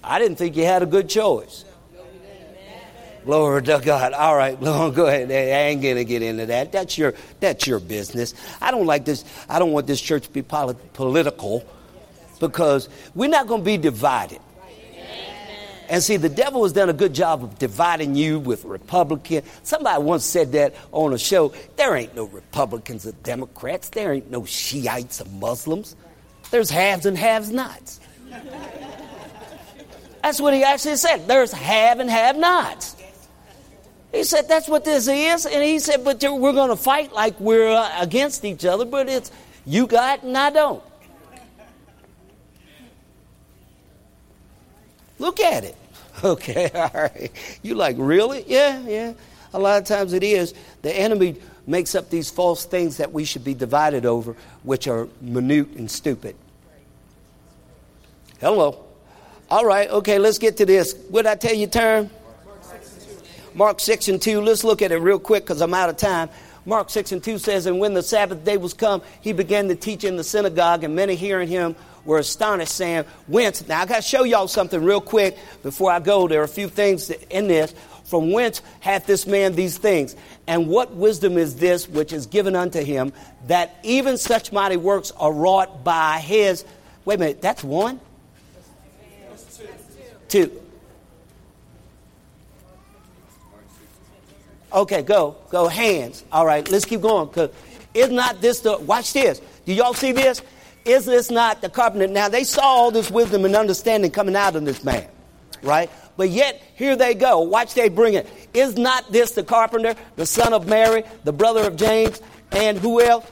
I 0.03 0.19
didn't 0.19 0.35
think 0.35 0.57
you 0.57 0.65
had 0.65 0.83
a 0.83 0.85
good 0.85 1.07
choice. 1.07 1.63
Glory 3.25 3.61
to 3.63 3.81
God. 3.83 4.13
All 4.13 4.35
right, 4.35 4.59
go 4.61 5.05
ahead. 5.05 5.31
I 5.31 5.69
ain't 5.69 5.81
gonna 5.81 6.03
get 6.03 6.21
into 6.21 6.47
that. 6.47 6.71
That's 6.71 6.97
your 6.97 7.13
that's 7.39 7.67
your 7.67 7.79
business. 7.79 8.33
I 8.59 8.71
don't 8.71 8.85
like 8.85 9.05
this. 9.05 9.23
I 9.47 9.59
don't 9.59 9.71
want 9.71 9.87
this 9.87 10.01
church 10.01 10.23
to 10.23 10.31
be 10.31 10.41
polit- 10.41 10.93
political 10.93 11.65
because 12.41 12.89
we're 13.15 13.29
not 13.29 13.47
going 13.47 13.61
to 13.61 13.65
be 13.65 13.77
divided. 13.77 14.39
And 15.87 16.01
see, 16.01 16.17
the 16.17 16.29
devil 16.29 16.63
has 16.63 16.71
done 16.71 16.89
a 16.89 16.93
good 16.93 17.13
job 17.13 17.43
of 17.43 17.59
dividing 17.59 18.15
you 18.15 18.39
with 18.39 18.63
Republican. 18.63 19.43
Somebody 19.63 20.01
once 20.01 20.23
said 20.23 20.53
that 20.53 20.73
on 20.93 21.13
a 21.13 21.17
show. 21.17 21.53
There 21.75 21.95
ain't 21.95 22.15
no 22.15 22.23
Republicans 22.25 23.05
or 23.05 23.11
Democrats. 23.23 23.89
There 23.89 24.13
ain't 24.13 24.31
no 24.31 24.45
Shiites 24.45 25.21
or 25.21 25.25
Muslims. 25.25 25.97
There's 26.49 26.69
haves 26.69 27.05
and 27.05 27.17
haves 27.17 27.51
nots. 27.51 27.99
That's 30.23 30.39
what 30.39 30.53
he 30.53 30.63
actually 30.63 30.95
said. 30.95 31.27
There's 31.27 31.51
have 31.51 31.99
and 31.99 32.09
have 32.09 32.37
nots. 32.37 32.95
He 34.11 34.23
said, 34.23 34.47
That's 34.47 34.67
what 34.67 34.85
this 34.85 35.07
is. 35.07 35.45
And 35.45 35.63
he 35.63 35.79
said, 35.79 36.03
But 36.03 36.21
we're 36.21 36.53
going 36.53 36.69
to 36.69 36.75
fight 36.75 37.13
like 37.13 37.39
we're 37.39 37.69
uh, 37.69 38.01
against 38.01 38.43
each 38.45 38.65
other, 38.65 38.85
but 38.85 39.07
it's 39.07 39.31
you 39.65 39.87
got 39.87 40.23
and 40.23 40.37
I 40.37 40.49
don't. 40.49 40.83
Look 45.19 45.39
at 45.39 45.63
it. 45.63 45.75
Okay, 46.23 46.69
all 46.75 46.91
right. 46.93 47.31
You 47.63 47.73
like, 47.73 47.95
really? 47.97 48.43
Yeah, 48.45 48.79
yeah. 48.81 49.13
A 49.53 49.59
lot 49.59 49.81
of 49.81 49.87
times 49.87 50.13
it 50.13 50.23
is. 50.23 50.53
The 50.83 50.95
enemy 50.95 51.37
makes 51.65 51.95
up 51.95 52.11
these 52.11 52.29
false 52.29 52.65
things 52.65 52.97
that 52.97 53.11
we 53.11 53.25
should 53.25 53.43
be 53.43 53.55
divided 53.55 54.05
over, 54.05 54.35
which 54.61 54.87
are 54.87 55.07
minute 55.19 55.69
and 55.69 55.89
stupid. 55.89 56.35
Hello. 58.39 58.83
All 59.49 59.65
right, 59.65 59.89
okay, 59.89 60.19
let's 60.19 60.37
get 60.37 60.57
to 60.57 60.65
this. 60.65 60.93
What 61.09 61.25
I 61.25 61.33
tell 61.33 61.55
you, 61.55 61.65
turn? 61.65 62.11
Mark 63.53 63.79
6 63.79 64.07
and 64.07 64.21
2. 64.21 64.41
Let's 64.41 64.63
look 64.63 64.81
at 64.81 64.91
it 64.91 64.97
real 64.97 65.19
quick 65.19 65.43
because 65.43 65.61
I'm 65.61 65.73
out 65.73 65.89
of 65.89 65.97
time. 65.97 66.29
Mark 66.65 66.89
6 66.89 67.11
and 67.11 67.23
2 67.23 67.37
says, 67.37 67.65
And 67.65 67.79
when 67.79 67.93
the 67.93 68.03
Sabbath 68.03 68.45
day 68.45 68.57
was 68.57 68.73
come, 68.73 69.01
he 69.21 69.33
began 69.33 69.67
to 69.69 69.75
teach 69.75 70.03
in 70.03 70.15
the 70.15 70.23
synagogue, 70.23 70.83
and 70.83 70.95
many 70.95 71.15
hearing 71.15 71.47
him 71.47 71.75
were 72.05 72.19
astonished, 72.19 72.73
saying, 72.73 73.05
Whence? 73.27 73.67
Now, 73.67 73.81
I 73.81 73.85
got 73.85 73.97
to 73.97 74.01
show 74.01 74.23
y'all 74.23 74.47
something 74.47 74.83
real 74.83 75.01
quick 75.01 75.37
before 75.63 75.91
I 75.91 75.99
go. 75.99 76.27
There 76.27 76.41
are 76.41 76.45
a 76.45 76.47
few 76.47 76.69
things 76.69 77.09
in 77.09 77.47
this. 77.47 77.73
From 78.05 78.31
whence 78.31 78.61
hath 78.81 79.05
this 79.05 79.25
man 79.25 79.55
these 79.55 79.77
things? 79.77 80.17
And 80.45 80.67
what 80.67 80.93
wisdom 80.93 81.37
is 81.37 81.55
this 81.55 81.87
which 81.87 82.11
is 82.11 82.25
given 82.25 82.57
unto 82.57 82.83
him, 82.83 83.13
that 83.47 83.77
even 83.83 84.17
such 84.17 84.51
mighty 84.51 84.75
works 84.75 85.11
are 85.11 85.31
wrought 85.31 85.85
by 85.85 86.19
his. 86.19 86.65
Wait 87.05 87.15
a 87.15 87.17
minute, 87.19 87.41
that's 87.41 87.63
one? 87.63 88.01
Two. 90.27 90.60
Okay, 94.73 95.01
go. 95.01 95.35
Go. 95.49 95.67
Hands. 95.67 96.23
All 96.31 96.45
right, 96.45 96.69
let's 96.69 96.85
keep 96.85 97.01
going. 97.01 97.27
Because 97.27 97.49
is 97.93 98.09
not 98.09 98.41
this 98.41 98.61
the, 98.61 98.77
watch 98.77 99.13
this. 99.13 99.41
Do 99.65 99.73
y'all 99.73 99.93
see 99.93 100.11
this? 100.11 100.41
Is 100.85 101.05
this 101.05 101.29
not 101.29 101.61
the 101.61 101.69
carpenter? 101.69 102.07
Now, 102.07 102.29
they 102.29 102.43
saw 102.43 102.61
all 102.61 102.91
this 102.91 103.11
wisdom 103.11 103.45
and 103.45 103.55
understanding 103.55 104.11
coming 104.11 104.35
out 104.35 104.55
of 104.55 104.65
this 104.65 104.83
man, 104.83 105.07
right? 105.61 105.91
But 106.17 106.29
yet, 106.29 106.61
here 106.75 106.95
they 106.95 107.13
go. 107.13 107.41
Watch 107.41 107.73
they 107.73 107.89
bring 107.89 108.15
it. 108.15 108.27
Is 108.53 108.77
not 108.77 109.11
this 109.11 109.31
the 109.31 109.43
carpenter, 109.43 109.95
the 110.15 110.25
son 110.25 110.53
of 110.53 110.67
Mary, 110.67 111.03
the 111.23 111.33
brother 111.33 111.67
of 111.67 111.75
James, 111.75 112.21
and 112.51 112.77
who 112.77 113.01
else? 113.01 113.29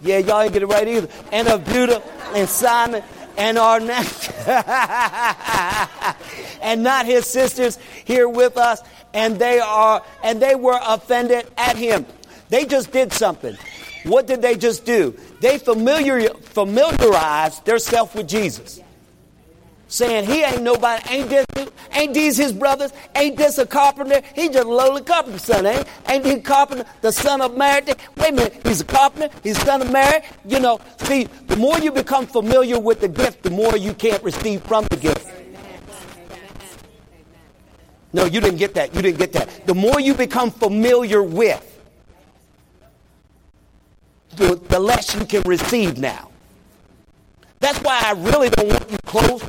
Yeah, 0.00 0.18
y'all 0.18 0.42
ain't 0.42 0.52
get 0.52 0.62
it 0.62 0.66
right 0.66 0.86
either. 0.86 1.08
And 1.32 1.48
of 1.48 1.66
Judah 1.66 2.02
and 2.34 2.48
Simon 2.48 3.02
and 3.36 3.56
not, 3.56 4.46
and 6.62 6.82
not 6.82 7.06
his 7.06 7.26
sisters 7.26 7.78
here 8.04 8.28
with 8.28 8.56
us 8.56 8.82
and 9.14 9.38
they 9.38 9.58
are 9.58 10.02
and 10.22 10.40
they 10.40 10.54
were 10.54 10.78
offended 10.82 11.46
at 11.56 11.76
him. 11.76 12.06
They 12.48 12.64
just 12.64 12.92
did 12.92 13.12
something. 13.12 13.56
What 14.04 14.26
did 14.26 14.42
they 14.42 14.56
just 14.56 14.84
do? 14.84 15.14
They 15.40 15.58
familiar, 15.58 16.30
familiarized 16.30 17.64
themselves 17.64 18.14
with 18.14 18.28
Jesus. 18.28 18.80
Saying 19.90 20.26
he 20.26 20.42
ain't 20.42 20.62
nobody, 20.62 21.02
ain't 21.08 21.30
this, 21.30 21.46
ain't 21.92 22.12
these 22.12 22.36
his 22.36 22.52
brothers, 22.52 22.92
ain't 23.16 23.38
this 23.38 23.56
a 23.56 23.64
carpenter? 23.64 24.20
He 24.34 24.48
just 24.48 24.66
a 24.66 24.70
lowly 24.70 25.02
carpenter 25.02 25.38
son, 25.38 25.64
ain't? 25.64 25.86
Ain't 26.06 26.26
he 26.26 26.40
carpenter, 26.40 26.84
the 27.00 27.10
son 27.10 27.40
of 27.40 27.56
Mary? 27.56 27.82
Wait 28.18 28.30
a 28.30 28.32
minute, 28.32 28.60
he's 28.64 28.82
a 28.82 28.84
carpenter, 28.84 29.34
he's 29.42 29.58
son 29.62 29.80
of 29.80 29.90
Mary. 29.90 30.20
You 30.46 30.60
know, 30.60 30.78
see, 30.98 31.24
the 31.46 31.56
more 31.56 31.78
you 31.78 31.90
become 31.90 32.26
familiar 32.26 32.78
with 32.78 33.00
the 33.00 33.08
gift, 33.08 33.42
the 33.42 33.50
more 33.50 33.78
you 33.78 33.94
can't 33.94 34.22
receive 34.22 34.62
from 34.62 34.84
the 34.90 34.96
gift. 34.96 35.26
No, 38.12 38.24
you 38.24 38.40
didn't 38.40 38.58
get 38.58 38.74
that. 38.74 38.94
You 38.94 39.02
didn't 39.02 39.18
get 39.18 39.32
that. 39.34 39.66
The 39.66 39.74
more 39.74 40.00
you 40.00 40.14
become 40.14 40.50
familiar 40.50 41.22
with, 41.22 41.64
the, 44.36 44.54
the 44.68 44.78
less 44.78 45.14
you 45.14 45.24
can 45.26 45.42
receive 45.42 45.98
now. 45.98 46.30
That's 47.60 47.78
why 47.80 48.00
I 48.04 48.12
really 48.12 48.50
don't 48.50 48.68
want 48.68 48.90
you 48.90 48.98
close 49.04 49.42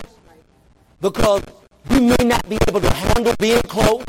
because 1.00 1.44
you 1.90 2.02
may 2.02 2.26
not 2.26 2.48
be 2.50 2.58
able 2.68 2.82
to 2.82 2.94
handle 2.94 3.36
being 3.40 3.62
close. 3.62 4.04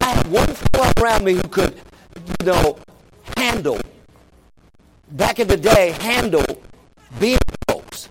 I 0.00 0.10
had 0.10 0.26
one 0.28 0.46
fellow 0.46 0.92
around 0.98 1.24
me 1.24 1.34
who 1.34 1.42
could, 1.42 1.74
you 2.40 2.46
know, 2.46 2.78
handle, 3.36 3.78
back 5.12 5.40
in 5.40 5.48
the 5.48 5.56
day, 5.56 5.90
handle 6.00 6.44
being 7.20 7.38
close. 7.66 8.08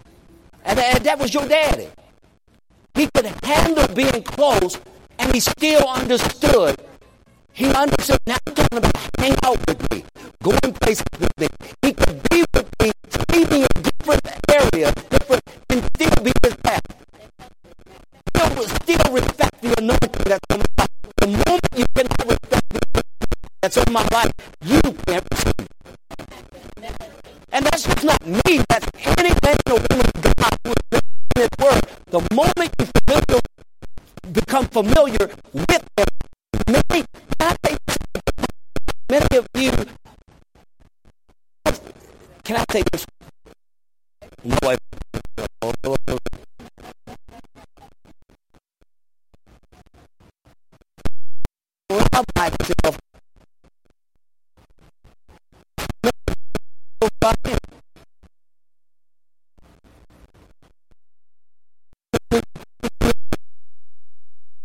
And, 0.65 0.77
and 0.77 1.03
that 1.05 1.17
was 1.17 1.33
your 1.33 1.47
daddy. 1.47 1.87
He 2.93 3.07
could 3.13 3.25
handle 3.43 3.87
being 3.95 4.23
close, 4.23 4.79
he 5.37 5.41
still 5.41 5.87
understood. 5.87 6.75
He 7.53 7.67
understood. 7.69 8.17
Now 8.25 8.37
I'm 8.47 8.55
talking 8.55 8.77
about 8.79 8.97
hang 9.19 9.35
out 9.45 9.59
with 9.67 9.91
me, 9.91 10.03
going 10.41 10.73
places 10.81 11.05
with 11.19 11.31
me. 11.39 11.47
He 11.83 11.93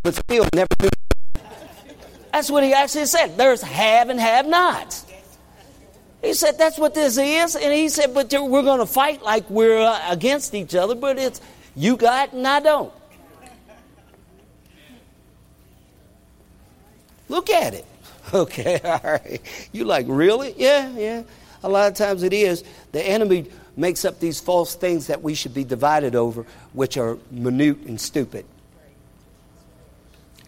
but 0.03 0.15
still 0.15 0.47
never 0.55 0.75
do. 0.79 0.89
That's 2.33 2.51
what 2.51 2.65
he 2.65 2.73
actually 2.73 3.07
said. 3.07 3.37
There's 3.37 3.63
have 3.63 4.09
and 4.09 4.19
have 4.19 4.47
nots. 4.47 5.07
He 6.23 6.35
said 6.35 6.57
that's 6.57 6.79
what 6.79 6.95
this 6.95 7.19
is, 7.19 7.57
and 7.57 7.73
he 7.73 7.89
said, 7.89 8.15
but 8.15 8.33
we're 8.33 8.63
going 8.63 8.79
to 8.79 8.87
fight 8.87 9.23
like 9.23 9.49
we're 9.51 9.81
uh, 9.81 10.01
against 10.11 10.55
each 10.55 10.75
other, 10.75 10.95
but 10.95 11.19
it's 11.19 11.41
you 11.75 11.97
got 11.97 12.33
and 12.33 12.47
I 12.47 12.61
don't. 12.61 12.93
Look 17.29 17.51
at 17.51 17.75
it. 17.75 17.87
Okay, 18.35 18.81
all 18.85 19.01
right. 19.03 19.43
You 19.73 19.85
like, 19.85 20.07
really? 20.09 20.55
Yeah, 20.57 20.89
yeah. 20.97 21.23
A 21.63 21.69
lot 21.69 21.89
of 21.89 21.95
times 21.95 22.23
it 22.23 22.33
is. 22.33 22.65
The 22.93 23.07
enemy 23.07 23.51
makes 23.77 24.07
up 24.07 24.21
these 24.21 24.41
false 24.41 24.75
things 24.75 25.09
that 25.09 25.21
we 25.21 25.35
should 25.35 25.53
be 25.53 25.65
divided 25.65 26.15
over, 26.15 26.47
which 26.73 26.97
are 26.97 27.19
minute 27.31 27.81
and 27.81 28.01
stupid. 28.01 28.47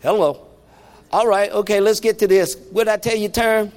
Hello. 0.05 0.47
All 1.11 1.27
right, 1.27 1.51
okay, 1.51 1.81
let's 1.81 1.99
get 1.99 2.19
to 2.19 2.29
this. 2.29 2.59
What 2.73 2.91
I 2.91 2.99
tell 2.99 3.17
you, 3.17 3.31
turn? 3.31 3.73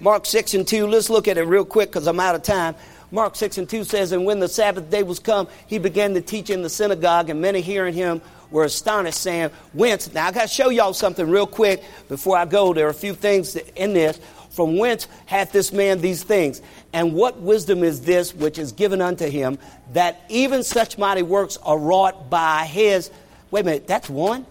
Mark 0.00 0.24
6 0.24 0.54
and 0.54 0.66
2. 0.66 0.86
Let's 0.86 1.10
look 1.10 1.28
at 1.28 1.36
it 1.36 1.42
real 1.42 1.66
quick 1.66 1.90
because 1.90 2.06
I'm 2.06 2.18
out 2.18 2.34
of 2.34 2.42
time. 2.42 2.74
Mark 3.10 3.36
6 3.36 3.58
and 3.58 3.68
2 3.68 3.84
says, 3.84 4.12
And 4.12 4.24
when 4.24 4.40
the 4.40 4.48
Sabbath 4.48 4.90
day 4.90 5.02
was 5.02 5.18
come, 5.18 5.46
he 5.66 5.78
began 5.78 6.14
to 6.14 6.22
teach 6.22 6.48
in 6.48 6.62
the 6.62 6.70
synagogue, 6.70 7.28
and 7.28 7.38
many 7.38 7.60
hearing 7.60 7.92
him 7.92 8.22
were 8.50 8.64
astonished, 8.64 9.20
saying, 9.20 9.50
Whence? 9.74 10.10
Now, 10.14 10.28
I 10.28 10.32
got 10.32 10.42
to 10.42 10.48
show 10.48 10.70
y'all 10.70 10.94
something 10.94 11.28
real 11.28 11.46
quick 11.46 11.84
before 12.08 12.38
I 12.38 12.46
go. 12.46 12.72
There 12.72 12.86
are 12.86 12.90
a 12.90 12.94
few 12.94 13.12
things 13.12 13.56
in 13.56 13.92
this. 13.92 14.18
From 14.48 14.78
whence 14.78 15.06
hath 15.26 15.52
this 15.52 15.70
man 15.70 16.00
these 16.00 16.22
things? 16.22 16.62
And 16.94 17.12
what 17.12 17.38
wisdom 17.42 17.84
is 17.84 18.00
this 18.00 18.34
which 18.34 18.58
is 18.58 18.72
given 18.72 19.02
unto 19.02 19.28
him, 19.28 19.58
that 19.92 20.22
even 20.30 20.62
such 20.62 20.96
mighty 20.96 21.22
works 21.22 21.58
are 21.58 21.78
wrought 21.78 22.30
by 22.30 22.64
his. 22.64 23.10
Wait 23.50 23.60
a 23.60 23.64
minute, 23.64 23.86
that's 23.86 24.08
one? 24.08 24.46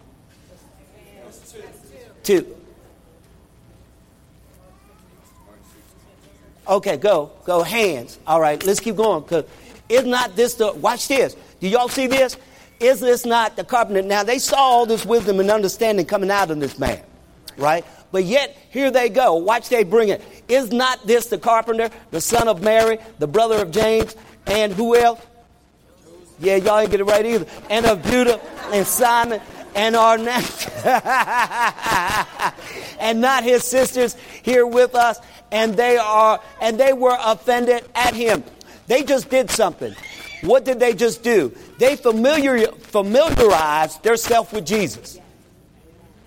Two. 2.24 2.56
Okay, 6.68 6.98
go. 6.98 7.32
Go. 7.46 7.64
Hands. 7.64 8.20
All 8.28 8.42
right, 8.42 8.64
let's 8.66 8.80
keep 8.80 8.96
going. 8.96 9.24
Because 9.24 9.46
is 9.90 10.06
not 10.06 10.36
this 10.36 10.56
the. 10.56 10.74
Watch 10.74 11.08
this. 11.08 11.36
Do 11.60 11.68
y'all 11.68 11.88
see 11.88 12.08
this? 12.08 12.38
Is 12.80 13.00
this 13.00 13.26
not 13.26 13.56
the 13.56 13.64
carpenter? 13.64 14.02
Now, 14.02 14.24
they 14.24 14.38
saw 14.40 14.58
all 14.58 14.86
this 14.86 15.06
wisdom 15.06 15.40
and 15.40 15.50
understanding 15.50 16.06
coming 16.06 16.30
out 16.30 16.52
of 16.52 16.60
this 16.60 16.78
man, 16.78 17.02
right? 17.58 17.84
But 18.12 18.26
yet, 18.26 18.56
here 18.70 18.92
they 18.92 19.10
go. 19.10 19.36
Watch 19.36 19.70
they 19.70 19.84
bring 19.84 20.10
it. 20.10 20.22
Is 20.48 20.72
not 20.72 21.06
this 21.06 21.28
the 21.28 21.38
carpenter, 21.38 21.90
the 22.12 22.22
son 22.22 22.48
of 22.48 22.62
Mary, 22.62 23.00
the 23.20 23.28
brother 23.28 23.62
of 23.62 23.72
James, 23.72 24.16
and 24.46 24.72
who 24.72 24.96
else? 24.96 25.20
Yeah, 26.40 26.58
y'all 26.58 26.80
ain't 26.80 26.92
get 26.92 27.00
it 27.00 27.06
right 27.06 27.26
either. 27.26 27.48
And 27.70 27.86
of 27.86 28.04
Judah 28.06 28.40
and 28.72 28.86
Simon 28.86 29.42
and 29.78 29.94
not, 29.94 30.20
and 33.00 33.22
not 33.22 33.44
his 33.44 33.64
sisters 33.64 34.16
here 34.42 34.66
with 34.66 34.96
us, 34.96 35.20
and 35.52 35.78
they 35.78 35.98
are, 35.98 36.42
and 36.62 36.80
they 36.80 36.94
were 36.94 37.18
offended 37.20 37.86
at 37.96 38.14
him. 38.14 38.44
They 38.88 39.04
just 39.04 39.30
did 39.30 39.52
something. 39.52 39.94
What 40.42 40.66
did 40.66 40.80
they 40.80 40.94
just 40.94 41.24
do? 41.24 41.56
They 41.78 41.96
familiar, 41.96 42.72
familiarized 42.72 44.04
themselves 44.04 44.52
with 44.52 44.66
Jesus 44.66 45.20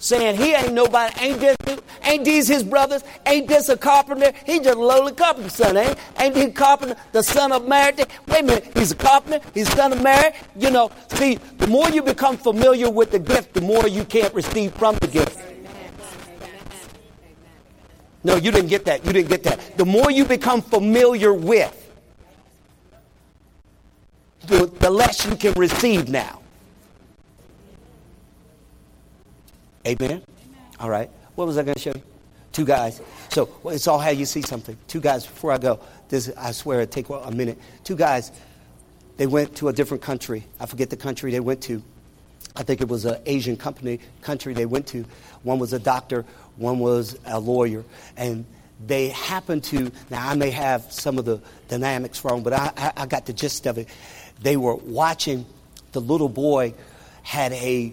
saying 0.01 0.37
he 0.37 0.55
ain't 0.55 0.73
nobody, 0.73 1.15
ain't 1.21 1.41
this, 1.41 1.57
ain't 2.03 2.25
these 2.25 2.49
his 2.49 2.65
brothers, 2.65 3.05
ain't 3.27 3.47
this 3.47 3.69
a 3.69 3.77
carpenter? 3.77 4.33
He 4.45 4.59
just 4.59 4.77
a 4.77 4.81
lowly 4.81 5.13
carpenter 5.13 5.51
son, 5.51 5.77
ain't? 5.77 5.97
Ain't 6.19 6.37
he 6.37 6.51
carpenter, 6.51 6.97
the 7.13 7.23
son 7.23 7.53
of 7.53 7.69
Mary? 7.69 7.93
Wait 8.27 8.41
a 8.41 8.43
minute, 8.43 8.73
he's 8.75 8.91
a 8.91 8.97
carpenter, 8.97 9.41
he's 9.55 9.71
son 9.73 9.93
of 9.93 10.03
Mary. 10.03 10.33
You 10.57 10.71
know, 10.71 10.91
see, 11.09 11.37
the 11.59 11.67
more 11.69 11.89
you 11.91 12.03
become 12.03 12.37
familiar 12.37 12.91
with 12.91 13.13
the 13.13 13.19
gift, 13.19 13.53
the 13.53 13.61
more 13.61 13.87
you 13.87 14.05
can't 14.05 14.35
receive 14.35 14.73
from 14.73 14.97
the 14.97 15.07
gift. 15.07 15.39
No, 18.25 18.37
you 18.37 18.51
didn't 18.51 18.69
get 18.69 18.85
that. 18.85 19.05
You 19.05 19.13
didn't 19.13 19.31
get 19.31 19.43
that. 19.45 19.79
The 19.79 19.85
more 19.85 20.11
you 20.11 20.25
become 20.25 20.61
familiar 20.61 21.33
with, 21.33 21.77
the, 24.47 24.67
the 24.67 24.91
less 24.91 25.25
you 25.25 25.37
can 25.37 25.53
receive 25.55 26.09
now. 26.09 26.40
Amen? 29.87 30.23
All 30.79 30.91
right. 30.91 31.11
What 31.35 31.47
was 31.47 31.59
I 31.59 31.63
going 31.63 31.75
to 31.75 31.81
show 31.81 31.93
you? 31.95 32.03
Two 32.53 32.65
guys. 32.65 33.01
So 33.31 33.49
well, 33.63 33.75
it's 33.75 33.87
all 33.87 33.99
how 33.99 34.11
you 34.11 34.27
see 34.27 34.43
something. 34.43 34.77
Two 34.89 35.01
guys, 35.01 35.25
before 35.25 35.53
I 35.53 35.59
go, 35.59 35.81
this, 36.09 36.31
I 36.37 36.53
swear 36.53 36.81
it'll 36.81 36.93
take 36.93 37.09
a 37.09 37.31
minute. 37.31 37.59
Two 37.85 37.97
guys, 37.97 38.33
they 39.17 39.27
went 39.27 39.57
to 39.57 39.69
a 39.69 39.73
different 39.73 40.03
country. 40.03 40.45
I 40.59 40.67
forget 40.67 40.91
the 40.91 40.97
country 40.97 41.31
they 41.31 41.41
went 41.41 41.63
to. 41.63 41.83
I 42.57 42.65
think 42.65 42.81
it 42.81 42.89
was 42.89 43.05
an 43.05 43.19
Asian 43.27 43.57
company 43.57 44.01
country 44.23 44.55
they 44.55 44.67
went 44.67 44.89
to. 44.89 45.05
One 45.45 45.59
was 45.59 45.73
a 45.73 45.79
doctor, 45.79 46.25
one 46.57 46.81
was 46.81 47.17
a 47.25 47.39
lawyer, 47.39 47.85
and 48.17 48.45
they 48.85 49.09
happened 49.09 49.63
to. 49.65 49.93
Now 50.11 50.29
I 50.29 50.35
may 50.35 50.51
have 50.51 50.91
some 50.91 51.19
of 51.19 51.25
the 51.25 51.41
dynamics 51.69 52.25
wrong, 52.25 52.43
but 52.43 52.53
I, 52.53 52.73
I, 52.77 52.93
I 53.03 53.07
got 53.07 53.27
the 53.27 53.33
gist 53.33 53.67
of 53.67 53.79
it. 53.79 53.89
They 54.43 54.57
were 54.57 54.75
watching 54.75 55.47
the 55.93 56.01
little 56.01 56.29
boy 56.29 56.75
had 57.23 57.53
a 57.53 57.93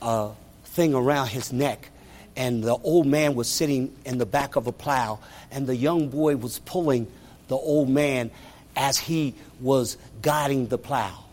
uh, 0.00 0.30
thing 0.70 0.94
around 0.94 1.28
his 1.28 1.52
neck. 1.52 1.90
And 2.36 2.62
the 2.62 2.76
old 2.76 3.06
man 3.06 3.34
was 3.34 3.48
sitting 3.48 3.94
in 4.04 4.18
the 4.18 4.26
back 4.26 4.56
of 4.56 4.66
a 4.66 4.72
plow, 4.72 5.18
and 5.50 5.66
the 5.66 5.76
young 5.76 6.08
boy 6.08 6.36
was 6.36 6.58
pulling 6.60 7.10
the 7.48 7.56
old 7.56 7.88
man 7.88 8.30
as 8.76 8.98
he 8.98 9.34
was 9.60 9.98
guiding 10.22 10.68
the 10.68 10.78
plow. 10.78 11.24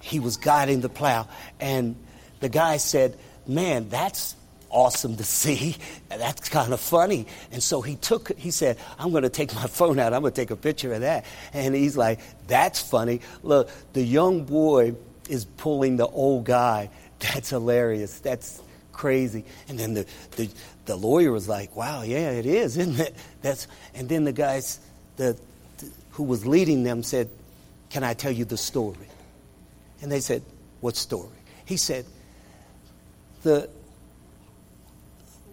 He 0.00 0.20
was 0.20 0.36
guiding 0.36 0.80
the 0.80 0.88
plow. 0.88 1.28
And 1.60 1.96
the 2.40 2.48
guy 2.48 2.76
said, 2.76 3.16
Man, 3.46 3.88
that's 3.88 4.34
awesome 4.68 5.16
to 5.16 5.24
see. 5.24 5.76
That's 6.08 6.48
kind 6.48 6.72
of 6.72 6.80
funny. 6.80 7.26
And 7.52 7.62
so 7.62 7.80
he 7.80 7.94
took, 7.94 8.36
he 8.36 8.50
said, 8.50 8.76
I'm 8.98 9.12
going 9.12 9.22
to 9.22 9.28
take 9.28 9.54
my 9.54 9.66
phone 9.68 10.00
out. 10.00 10.12
I'm 10.12 10.22
going 10.22 10.32
to 10.32 10.40
take 10.40 10.50
a 10.50 10.56
picture 10.56 10.92
of 10.92 11.02
that. 11.02 11.24
And 11.52 11.74
he's 11.74 11.96
like, 11.96 12.18
That's 12.48 12.80
funny. 12.80 13.20
Look, 13.44 13.70
the 13.92 14.02
young 14.02 14.44
boy 14.44 14.94
is 15.28 15.44
pulling 15.44 15.96
the 15.96 16.06
old 16.06 16.44
guy 16.44 16.90
that's 17.34 17.50
hilarious. 17.50 18.18
That's 18.20 18.62
crazy. 18.92 19.44
And 19.68 19.78
then 19.78 19.94
the, 19.94 20.06
the, 20.36 20.48
the 20.86 20.96
lawyer 20.96 21.30
was 21.30 21.48
like, 21.48 21.74
wow, 21.76 22.02
yeah, 22.02 22.30
it 22.30 22.46
is, 22.46 22.76
isn't 22.76 22.98
it? 22.98 23.14
That's, 23.42 23.68
and 23.94 24.08
then 24.08 24.24
the 24.24 24.32
guys 24.32 24.80
the, 25.16 25.38
the, 25.78 25.90
who 26.10 26.24
was 26.24 26.46
leading 26.46 26.82
them 26.82 27.02
said, 27.02 27.28
can 27.90 28.02
I 28.02 28.14
tell 28.14 28.32
you 28.32 28.44
the 28.44 28.56
story? 28.56 28.96
And 30.02 30.10
they 30.10 30.20
said, 30.20 30.42
what 30.80 30.96
story? 30.96 31.28
He 31.64 31.76
said, 31.76 32.04
the, 33.42 33.68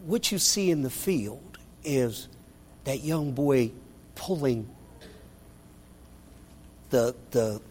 what 0.06 0.32
you 0.32 0.38
see 0.38 0.72
in 0.72 0.82
the 0.82 0.90
field 0.90 1.58
is 1.84 2.28
that 2.84 3.04
young 3.04 3.32
boy 3.32 3.72
pulling 4.16 4.68
the, 6.90 7.16
the 7.32 7.62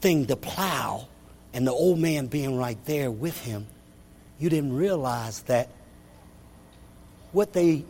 thing, 0.00 0.24
the 0.24 0.36
plow, 0.36 1.08
and 1.52 1.66
the 1.66 1.72
old 1.72 1.98
man 1.98 2.26
being 2.26 2.56
right 2.56 2.78
there 2.84 3.10
with 3.10 3.40
him, 3.40 3.66
you 4.38 4.48
didn't 4.48 4.74
realize 4.74 5.40
that 5.42 5.68
what 7.32 7.52
they 7.52 7.84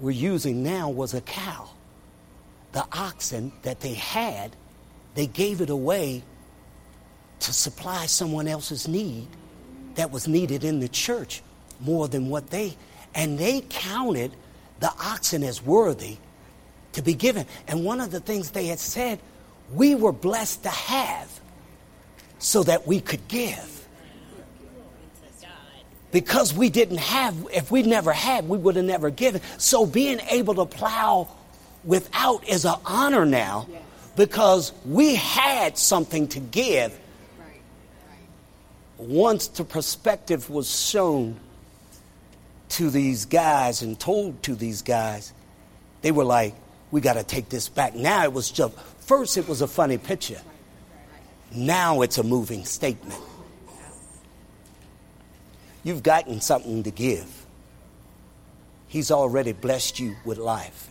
were 0.00 0.10
using 0.10 0.62
now 0.62 0.90
was 0.90 1.14
a 1.14 1.20
cow. 1.20 1.70
The 2.72 2.84
oxen 2.92 3.52
that 3.62 3.80
they 3.80 3.94
had, 3.94 4.54
they 5.14 5.26
gave 5.26 5.60
it 5.60 5.70
away 5.70 6.22
to 7.40 7.52
supply 7.52 8.06
someone 8.06 8.46
else's 8.46 8.86
need 8.86 9.26
that 9.94 10.10
was 10.10 10.28
needed 10.28 10.64
in 10.64 10.80
the 10.80 10.88
church 10.88 11.42
more 11.80 12.08
than 12.08 12.28
what 12.28 12.50
they, 12.50 12.76
and 13.14 13.38
they 13.38 13.62
counted 13.68 14.32
the 14.80 14.92
oxen 15.00 15.42
as 15.42 15.62
worthy 15.62 16.18
to 16.92 17.02
be 17.02 17.14
given. 17.14 17.46
And 17.66 17.84
one 17.84 18.00
of 18.00 18.10
the 18.10 18.20
things 18.20 18.50
they 18.50 18.66
had 18.66 18.78
said, 18.78 19.18
we 19.72 19.94
were 19.94 20.12
blessed 20.12 20.62
to 20.64 20.70
have 20.70 21.40
so 22.38 22.62
that 22.62 22.86
we 22.86 23.00
could 23.00 23.26
give. 23.28 23.86
Because 26.10 26.54
we 26.54 26.70
didn't 26.70 26.98
have, 26.98 27.36
if 27.52 27.70
we 27.70 27.82
never 27.82 28.12
had, 28.12 28.48
we 28.48 28.56
would 28.56 28.76
have 28.76 28.84
never 28.84 29.10
given. 29.10 29.42
So 29.58 29.84
being 29.84 30.20
able 30.30 30.54
to 30.54 30.64
plow 30.64 31.28
without 31.84 32.48
is 32.48 32.64
an 32.64 32.76
honor 32.86 33.26
now 33.26 33.68
because 34.16 34.72
we 34.86 35.14
had 35.14 35.76
something 35.76 36.26
to 36.28 36.40
give. 36.40 36.98
Once 38.96 39.48
the 39.48 39.64
perspective 39.64 40.48
was 40.50 40.68
shown 40.68 41.36
to 42.70 42.90
these 42.90 43.26
guys 43.26 43.82
and 43.82 43.98
told 43.98 44.42
to 44.42 44.54
these 44.54 44.82
guys, 44.82 45.32
they 46.02 46.10
were 46.10 46.24
like, 46.24 46.54
we 46.90 47.00
got 47.00 47.14
to 47.14 47.22
take 47.22 47.48
this 47.48 47.68
back. 47.68 47.94
Now 47.94 48.24
it 48.24 48.32
was 48.32 48.50
just, 48.50 48.76
first 49.00 49.36
it 49.36 49.46
was 49.46 49.60
a 49.60 49.68
funny 49.68 49.98
picture. 49.98 50.40
Now 51.54 52.02
it's 52.02 52.18
a 52.18 52.22
moving 52.22 52.64
statement. 52.64 53.20
You've 55.84 56.02
gotten 56.02 56.40
something 56.40 56.82
to 56.82 56.90
give. 56.90 57.46
He's 58.88 59.10
already 59.10 59.52
blessed 59.52 60.00
you 60.00 60.16
with 60.24 60.38
life. 60.38 60.90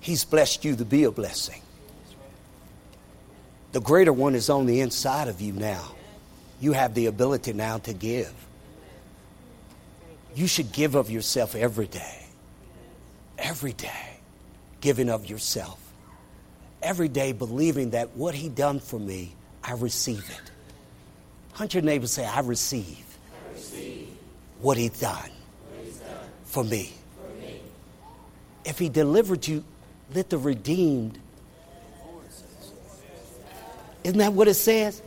He's 0.00 0.24
blessed 0.24 0.64
you 0.64 0.76
to 0.76 0.84
be 0.84 1.04
a 1.04 1.10
blessing. 1.10 1.62
The 3.72 3.80
greater 3.80 4.12
one 4.12 4.34
is 4.34 4.50
on 4.50 4.66
the 4.66 4.80
inside 4.80 5.28
of 5.28 5.40
you 5.40 5.52
now. 5.52 5.94
You 6.60 6.72
have 6.72 6.94
the 6.94 7.06
ability 7.06 7.52
now 7.54 7.78
to 7.78 7.92
give. 7.92 8.32
You 10.34 10.46
should 10.46 10.72
give 10.72 10.94
of 10.94 11.10
yourself 11.10 11.54
every 11.54 11.86
day. 11.86 12.26
Every 13.38 13.72
day. 13.72 14.18
Giving 14.80 15.08
of 15.08 15.28
yourself. 15.28 15.81
Every 16.82 17.08
day 17.08 17.32
believing 17.32 17.90
that 17.90 18.10
what 18.16 18.34
he 18.34 18.48
done 18.48 18.80
for 18.80 18.98
me, 18.98 19.32
I 19.62 19.72
receive 19.74 20.28
it. 20.28 20.50
Hunt 21.52 21.74
your 21.74 21.82
neighbor 21.82 22.06
say, 22.06 22.26
I 22.26 22.40
receive, 22.40 23.04
I 23.32 23.52
receive 23.52 24.08
what 24.60 24.76
he 24.76 24.88
done, 24.88 25.30
what 25.70 26.00
done 26.00 26.28
for, 26.44 26.64
me. 26.64 26.92
If 28.64 28.78
he 28.78 28.88
delivered 28.88 29.46
you, 29.46 29.64
let 30.14 30.30
the 30.30 30.38
redeemed. 30.38 31.18
Isn't 34.04 34.18
that 34.18 34.32
what 34.32 34.48
it 34.48 34.54
says? 34.54 35.02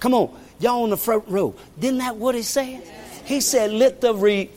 Come 0.00 0.14
on, 0.14 0.34
y'all 0.58 0.82
on 0.82 0.90
the 0.90 0.96
front 0.96 1.24
row. 1.28 1.54
Didn't 1.78 1.98
that 1.98 2.16
what 2.16 2.34
it 2.34 2.44
says? 2.44 2.82
He 3.24 3.40
said, 3.40 3.70
let 3.72 4.00
the 4.00 4.14
re. 4.14 4.50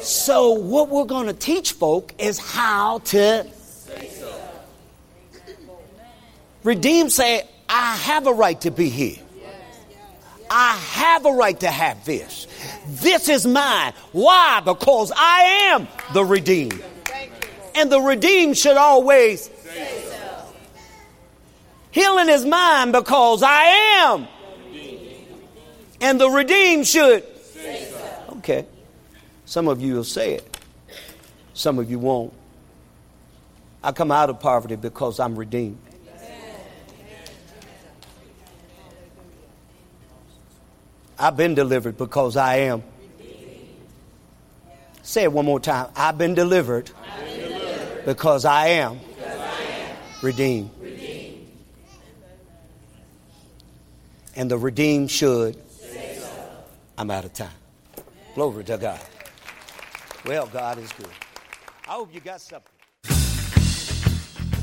So, 0.00 0.52
what 0.52 0.88
we're 0.88 1.04
going 1.04 1.26
to 1.26 1.32
teach 1.32 1.72
folk 1.72 2.14
is 2.18 2.38
how 2.38 2.98
to 2.98 3.46
redeem. 6.68 7.08
Say, 7.08 7.42
I 7.68 7.96
have 7.96 8.26
a 8.26 8.32
right 8.32 8.60
to 8.60 8.70
be 8.70 8.90
here. 8.90 9.16
I 10.50 10.76
have 10.92 11.26
a 11.26 11.32
right 11.32 11.58
to 11.60 11.70
have 11.70 12.04
this. 12.04 12.46
This 12.88 13.28
is 13.28 13.46
mine. 13.46 13.92
Why? 14.12 14.60
Because 14.64 15.12
I 15.14 15.72
am 15.72 15.88
the 16.14 16.24
redeemed. 16.24 16.82
And 17.74 17.92
the 17.92 18.00
redeemed 18.00 18.56
should 18.56 18.76
always. 18.76 19.44
Say 19.44 20.02
so. 20.06 20.46
Healing 21.90 22.28
is 22.28 22.44
mine 22.44 22.92
because 22.92 23.42
I 23.42 23.62
am. 24.02 24.28
And 26.00 26.20
the 26.20 26.30
redeemed 26.30 26.86
should. 26.86 27.24
Say 27.44 27.88
so. 27.90 28.36
Okay. 28.38 28.66
Some 29.44 29.68
of 29.68 29.80
you 29.80 29.94
will 29.94 30.04
say 30.04 30.34
it, 30.34 30.58
some 31.54 31.78
of 31.78 31.90
you 31.90 31.98
won't. 31.98 32.32
I 33.82 33.92
come 33.92 34.10
out 34.10 34.28
of 34.28 34.40
poverty 34.40 34.76
because 34.76 35.20
I'm 35.20 35.36
redeemed. 35.36 35.78
I've 41.18 41.36
been 41.36 41.54
delivered 41.54 41.96
because 41.96 42.36
I 42.36 42.56
am. 42.56 42.82
Say 45.02 45.24
it 45.24 45.32
one 45.32 45.46
more 45.46 45.58
time. 45.58 45.88
I've 45.96 46.18
been 46.18 46.34
delivered, 46.34 46.90
because, 48.04 48.44
I 48.44 48.66
am, 48.68 49.00
redeemed. 50.22 50.70
redeemed. 50.80 51.48
And 54.36 54.50
the 54.50 54.58
redeemed 54.58 55.10
should. 55.10 55.56
I'm 56.98 57.10
out 57.10 57.24
of 57.24 57.32
time. 57.32 57.48
Glory 58.34 58.64
to 58.64 58.76
God. 58.76 59.00
Well, 60.26 60.46
God 60.46 60.78
is 60.78 60.92
good. 60.92 61.08
I 61.88 61.92
hope 61.92 62.12
you 62.14 62.20
got 62.20 62.40
something. 62.40 62.70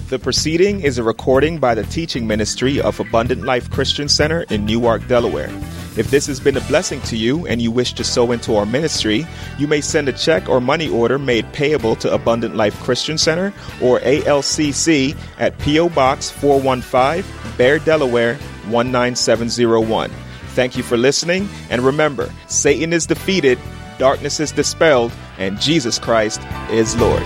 The 0.10 0.20
proceeding 0.20 0.82
is 0.82 1.00
a 1.00 1.04
recording 1.04 1.58
by 1.58 1.74
the 1.74 1.84
teaching 1.86 2.28
ministry 2.28 2.80
of 2.80 3.00
Abundant 3.00 3.44
Life 3.44 3.72
Christian 3.72 4.08
Center 4.08 4.44
in 4.52 4.65
Newark, 4.65 5.08
Delaware. 5.08 5.50
If 5.98 6.12
this 6.12 6.28
has 6.28 6.42
been 6.42 6.58
a 6.58 6.62
blessing 6.62 7.00
to 7.04 7.16
you 7.16 7.48
and 7.48 7.62
you 7.62 7.72
wish 7.72 7.94
to 7.94 8.04
sow 8.04 8.34
into 8.34 8.56
our 8.56 8.66
ministry, 8.66 9.26
you 9.58 9.66
may 9.66 9.80
send 9.80 10.10
a 10.10 10.14
check 10.14 10.50
or 10.50 10.60
money 10.60 10.90
order 10.90 11.18
made 11.18 11.52
payable 11.54 11.96
to 11.98 12.14
Abundant 12.14 12.56
Life 12.56 12.78
Christian 12.84 13.18
Center 13.18 13.54
or 13.82 14.00
ALCC 14.02 15.16
at 15.38 15.58
P.O. 15.60 15.90
Box 15.90 16.30
415, 16.30 17.58
Bear, 17.58 17.80
Delaware 17.80 18.38
19701. 18.68 20.12
Thank 20.50 20.76
you 20.76 20.84
for 20.84 20.98
listening, 20.98 21.48
and 21.70 21.82
remember 21.82 22.30
Satan 22.48 22.92
is 22.92 23.06
defeated, 23.06 23.58
darkness 23.98 24.40
is 24.40 24.52
dispelled, 24.52 25.14
and 25.38 25.60
Jesus 25.60 25.98
Christ 25.98 26.42
is 26.70 26.96
Lord. 26.98 27.24